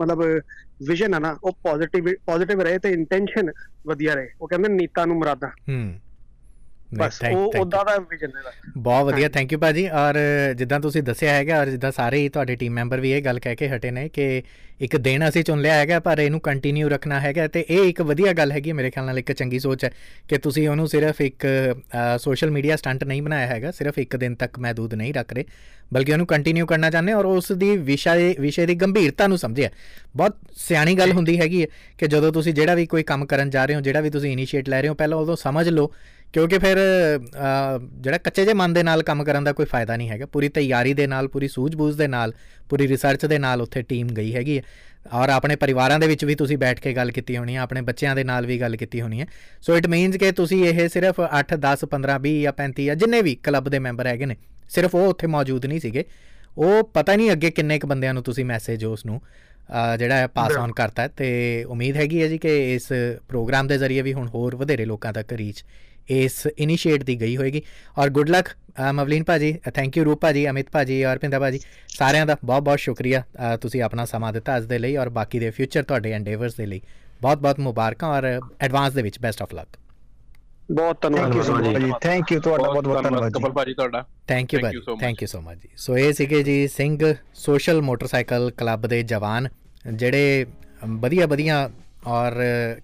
[0.00, 0.22] ਮਤਲਬ
[0.82, 3.52] ਵਿਜ਼ਨ ਹੈ ਨਾ ਉਹ ਪੋਜ਼ਿਟਿਵ ਪੋਜ਼ਿਟਿਵ ਰਹੇ ਤੇ ਇੰਟੈਂਸ਼ਨ
[3.86, 6.00] ਵਧੀਆ ਰਹੇ। ਉਹ ਕਹਿੰਦੇ ਨੀਤਾ ਨੂੰ ਮੁਰਾਦਾਂ। ਹੂੰ। ਨਹੀਂ,
[6.94, 7.52] ਬਸ ਉਹ.
[7.60, 10.18] ਉਦਾਂ ਦਾ ਵਿਜ਼ਨ ਹੈ ਬਹੁਤ ਵਧੀਆ ਥੈਂਕ ਯੂ ਭਾਜੀ। ਔਰ
[10.56, 13.56] ਜਿੱਦਾਂ ਤੁਸੀਂ ਦੱਸਿਆ ਹੈਗਾ ਔਰ ਜਿੱਦਾਂ ਸਾਰੇ ਹੀ ਤੁਹਾਡੇ ਟੀਮ ਮੈਂਬਰ ਵੀ ਇਹ ਗੱਲ ਕਹਿ
[13.56, 14.42] ਕੇ ਹਟੇ ਨੇ ਕਿ
[14.80, 18.32] ਇੱਕ ਦਿਨ ਅਸੀਂ ਚੁਣ ਲਿਆ ਹੈਗਾ ਪਰ ਇਹਨੂੰ ਕੰਟੀਨਿਊ ਰੱਖਣਾ ਹੈਗਾ। ਤੇ ਇਹ ਇੱਕ ਵਧੀਆ
[18.32, 19.90] ਗੱਲ ਹੈਗੀ ਮੇਰੇ ਖਿਆਲ ਨਾਲ ਇੱਕ ਚੰਗੀ ਸੋਚ ਹੈ
[20.28, 21.46] ਕਿ ਤੁਸੀਂ ਉਹਨੂੰ ਸਿਰਫ ਇੱਕ
[22.18, 25.44] ਸੋਸ਼ਲ ਮੀਡੀਆ ਸਟੰਟ ਨਹੀਂ ਬਣਾਇਆ ਹੈਗਾ ਸਿਰਫ ਇੱਕ ਦਿਨ ਤੱਕ ਮਹਦੂਦ ਨਹੀਂ ਰੱਖ ਰਹੇ
[25.92, 29.70] ਬਲਕਿ ਉਹਨੂੰ ਕੰਟੀਨਿਊ ਕਰਨਾ ਚਾਹੁੰਦੇ ਔਰ ਉਸ ਦੀ ਵਿਸ਼ੇ ਵਿਸ਼ੇ ਦੀ ਗੰਭੀਰਤਾ ਨੂੰ ਸਮਝਿਆ।
[30.16, 31.66] ਬਹੁਤ ਸਿਆਣੀ ਗੱਲ ਹੁੰਦੀ ਹੈਗੀ
[31.98, 34.68] ਕਿ ਜਦੋਂ ਤੁਸੀਂ ਜਿਹੜਾ ਵੀ ਕੋਈ ਕੰਮ ਕਰਨ ਜਾ ਰਹੇ ਹੋ ਜਿਹੜਾ ਵੀ ਤੁਸੀਂ ਇਨੀਸ਼ੀਏਟ
[34.68, 35.90] ਲੈ ਰਹੇ ਹੋ ਪਹਿਲਾਂ ਉਦੋਂ ਸਮਝ ਲਓ
[36.32, 40.10] ਕਿਉਂਕਿ ਫਿਰ ਅ, ਜਿਹੜਾ ਕੱਚੇ ਜੇ ਮਨ ਦੇ ਨਾਲ ਕੰਮ ਕਰਨ ਦਾ ਕੋਈ ਫਾਇਦਾ ਨਹੀਂ
[40.10, 42.32] ਹੈਗਾ। ਪੂਰੀ ਤਿਆਰੀ ਦੇ ਨਾਲ ਪੂਰੀ ਸੂਝ-ਬੂਝ ਦੇ ਨਾਲ
[42.68, 44.62] ਪੂਰੀ ਰਿਸਰਚ ਦੇ ਨਾਲ ਉੱਥੇ ਟੀਮ ਗਈ ਹੈਗੀ ਹੈ।
[45.12, 48.16] ਔਰ ਆਪਣੇ ਪਰਿਵਾਰਾਂ ਦੇ ਵਿੱਚ ਵੀ ਤੁਸੀਂ ਬੈਠ ਕੇ ਗੱਲ ਕੀਤੀ ਹੋਣੀ ਹੈ ਆਪਣੇ ਬੱਚਿਆਂ
[48.16, 49.26] ਦੇ ਨਾਲ ਵੀ ਗੱਲ ਕੀਤੀ ਹੋਣੀ ਹੈ।
[49.62, 53.22] ਸੋ ਇਟ ਮੀਨਸ ਕਿ ਤੁਸੀਂ ਇਹ ਸਿਰਫ 8 10 15 20 ਜਾਂ 35 ਜਾਂ ਜਿੰਨੇ
[53.22, 54.36] ਵੀ ਕਲੱਬ ਦੇ ਮੈਂਬਰ ਹੈਗੇ ਨੇ
[54.70, 56.04] ਸਿਰਫ ਉਹ ਉੱਥੇ ਮੌਜੂਦ ਨਹੀਂ ਸੀਗੇ।
[56.58, 59.20] ਉਹ ਪਤਾ ਨਹੀਂ ਅੱਗੇ ਕਿੰਨੇ ਕੁ ਬੰਦਿਆਂ ਨੂੰ ਤੁਸੀਂ ਮੈਸੇਜ ਉਸ ਨੂੰ
[59.84, 62.88] ਅ, ਜਿਹੜਾ ਹੈ ਪਾਸ ਔਨ ਕਰਤਾ ਹੈ। ਤੇ ਉਮੀਦ ਹੈਗੀ ਹੈ ਜੀ ਕਿ ਇਸ
[63.28, 65.64] ਪ੍ਰੋਗਰਾਮ ਦੇ ਜ਼ਰੀਏ ਵੀ ਹੁਣ ਹੋਰ ਵਧੇਰੇ ਲੋਕਾਂ ਤੱਕ ਰੀਚ
[66.08, 67.62] ਇਸ ਇਨੀਸ਼ੀਏਟ ਦੀ ਗਈ ਹੋਏਗੀ।
[67.98, 68.48] ਔਰ ਗੁੱਡ ਲੱਕ
[68.92, 72.78] ਮਵਲੀਨ ਭਾਜੀ ਥੈਂਕ ਯੂ ਰੂਪ ਭਾਜੀ ਅਮਿਤ ਭਾਜੀ ਔਰ ਪਿੰਦਾ ਭਾਜੀ ਸਾਰਿਆਂ ਦਾ ਬਹੁਤ ਬਹੁਤ
[72.78, 73.22] ਸ਼ੁਕਰੀਆ।
[73.60, 76.80] ਤੁਸੀਂ ਆਪਣਾ ਸਮਾਂ ਦਿੱਤਾ ਅੱਜ ਦੇ ਲਈ ਔਰ ਬਾਕੀ ਦੇ ਫਿਊਚਰ ਤੁਹਾਡੇ ਐਂਡੇਵਰਸ ਦੇ ਲਈ।
[77.22, 78.24] ਬਹੁਤ ਬਹੁਤ ਮੁਬਾਰਕਾਂ ਔਰ
[78.60, 79.78] ਐਡਵਾਂਸ ਦੇ ਵਿੱਚ ਬੈਸਟ ਆਫ ਲੱਕ
[80.70, 81.32] ਬਹੁਤ ਧੰਨਵਾਦ
[81.78, 84.80] ਜੀ ਥੈਂਕ ਯੂ ਤੁਹਾਡਾ ਬਹੁਤ ਬਹੁਤ ਧੰਨਵਾਦ ਜੀ। ਕਪਲ ਭਾਜੀ ਤੁਹਾਡਾ। ਥੈਂਕ ਯੂ ਭਾਜੀ.
[85.00, 89.48] ਥੈਂਕ ਯੂ ਸੋ ਮਚ ਜੀ। ਸੋ ਇਹ ਸੀਗੇ ਜੀ ਸਿੰਘ ਸੋਸ਼ਲ ਮੋਟਰਸਾਈਕਲ ਕਲੱਬ ਦੇ ਜਵਾਨ
[89.86, 90.46] ਜਿਹੜੇ
[90.86, 91.68] ਵਧੀਆ ਵਧੀਆ
[92.06, 92.32] ਔਰ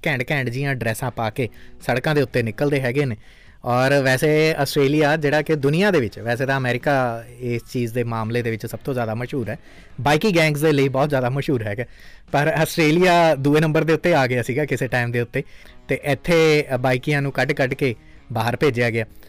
[0.07, 1.49] ਘੈਂਟ ਘੈਂਟ ਜੀਆਂ ਡਰੈਸਾਂ ਪਾ ਕੇ
[1.87, 3.17] ਸੜਕਾਂ ਦੇ ਉੱਤੇ ਨਿਕਲਦੇ ਹੈਗੇ ਨੇ।
[3.65, 8.43] ਔਰ ਵੈਸੇ ਆਸਟ੍ਰੇਲੀਆ ਜਿਹੜਾ ਕਿ ਦੁਨੀਆ ਦੇ ਵਿੱਚ ਵੈਸੇ ਤਾਂ ਅਮਰੀਕਾ ਇਸ ਚੀਜ਼ ਦੇ ਮਾਮਲੇ
[8.43, 9.59] ਦੇ ਵਿੱਚ ਸਭ ਤੋਂ ਜ਼ਿਆਦਾ ਮਸ਼ਹੂਰ ਹੈ।
[10.01, 11.85] ਬਾਈਕੀ ਗੈਂਗਸ ਦੇ ਲਈ ਬਹੁਤ ਜ਼ਿਆਦਾ ਮਸ਼ਹੂਰ ਹੈਗਾ।
[12.33, 15.43] ਪਰ ਆਸਟ੍ਰੇਲੀਆ ਦੂਏ ਨੰਬਰ ਦੇ ਉੱਤੇ ਆ ਗਿਆ ਸੀਗਾ ਕਿਸੇ ਟਾਈਮ ਦੇ ਉੱਤੇ।
[15.89, 17.95] ਤੇ ਇੱਥੇ ਬਾਈਕੀਆਂ ਨੂੰ ਕੱਢ ਕੱਢ ਕੇ
[18.33, 19.22] ਬਾਹਰ ਭੇਜਿਆ ਗਿਆ। ਅ,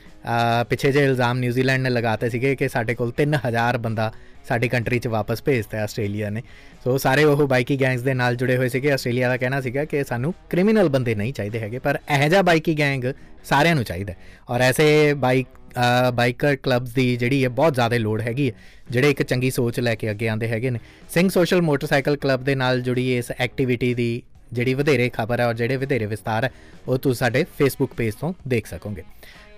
[0.69, 4.11] ਪਿੱਛੇ ਜੇ ਇਲਜ਼ਾਮ ਨਿਊਜ਼ੀਲੈਂਡ ਨੇ ਲਗਾਤੇ ਸੀਗੇ ਕਿ ਸਾਡੇ ਕੋਲ 3000 ਬੰਦਾ
[4.47, 6.41] ਸਾਡੀ ਕੰਟਰੀ 'ਚ ਵਾਪਸ ਭੇਜਤਾ ਹੈ ਆਸਟ੍ਰੇਲੀਆ ਨੇ।
[6.83, 10.03] ਸੋ ਸਾਰੇ ਉਹ ਬਾਈਕੀ ਗੈਂਗਸ ਦੇ ਨਾਲ ਜੁੜੇ ਹੋਏ ਸੀਗੇ। ਆਸਟ੍ਰੇਲੀਆ ਦਾ ਕਹਿਣਾ ਸੀਗਾ ਕਿ
[10.03, 13.03] ਸਾਨੂੰ ਕ੍ਰਿਮੀਨਲ ਬੰਦੇ ਨਹੀਂ ਚਾਹੀਦੇ ਹੈਗੇ ਪਰ ਇਹੋ ਜਿਹਾ ਬਾਈਕੀ ਗੈਂਗ
[13.43, 14.17] ਸਾਰਿਆਂ ਨੂੰ ਚਾਹੀਦਾ ਹੈ।
[14.49, 18.55] ਔਰ ਐਸੇ ਬਾਈਕ ਅ, ਬਾਈਕਰ ਕਲੱਬਸ ਦੀ ਜਿਹੜੀ ਹੈ ਬਹੁਤ ਜ਼ਿਆਦਾ ਲੋੜ ਹੈਗੀ ਹੈ
[18.89, 22.55] ਜਿਹੜੇ ਇੱਕ ਚੰਗੀ ਸੋਚ ਲੈ ਕੇ ਅੱਗੇ ਆਉਂਦੇ ਹੈਗੇ ਨੇ। ਸਿੰਘ ਸੋਸ਼ਲ ਮੋਟਰਸਾਈਕਲ ਕਲੱਬ ਦੇ
[22.55, 24.21] ਨਾਲ ਜੁੜੀ ਇਸ ਐਕਟੀਵਿਟੀ ਦੀ
[24.53, 26.51] ਜਿਹੜੀ ਵਧੇਰੇ ਖਬਰ ਹੈ ਔਰ ਜਿਹੜੇ ਵਧੇਰੇ ਵਿਸਤਾਰ ਹੈ
[26.87, 29.03] ਉਹ ਤੁਸੀਂ ਸਾਡੇ ਫੇਸਬੁੱਕ ਪੇਜ ਤੋਂ ਦੇਖ ਸਕੋਗੇ।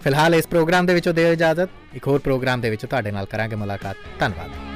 [0.05, 3.55] ਫਿਲਹਾਲ ਇਸ ਪ੍ਰੋਗਰਾਮ ਦੇ ਵਿੱਚੋਂ ਦਿਓ ਇਜਾਜ਼ਤ। ਇੱਕ ਹੋਰ ਪ੍ਰੋਗਰਾਮ ਦੇ ਵਿੱਚ ਤੁਹਾਡੇ ਨਾਲ ਕਰਾਂਗੇ
[3.55, 4.74] ਮੁਲਾਕਾਤ। ਧੰਨਵਾਦ।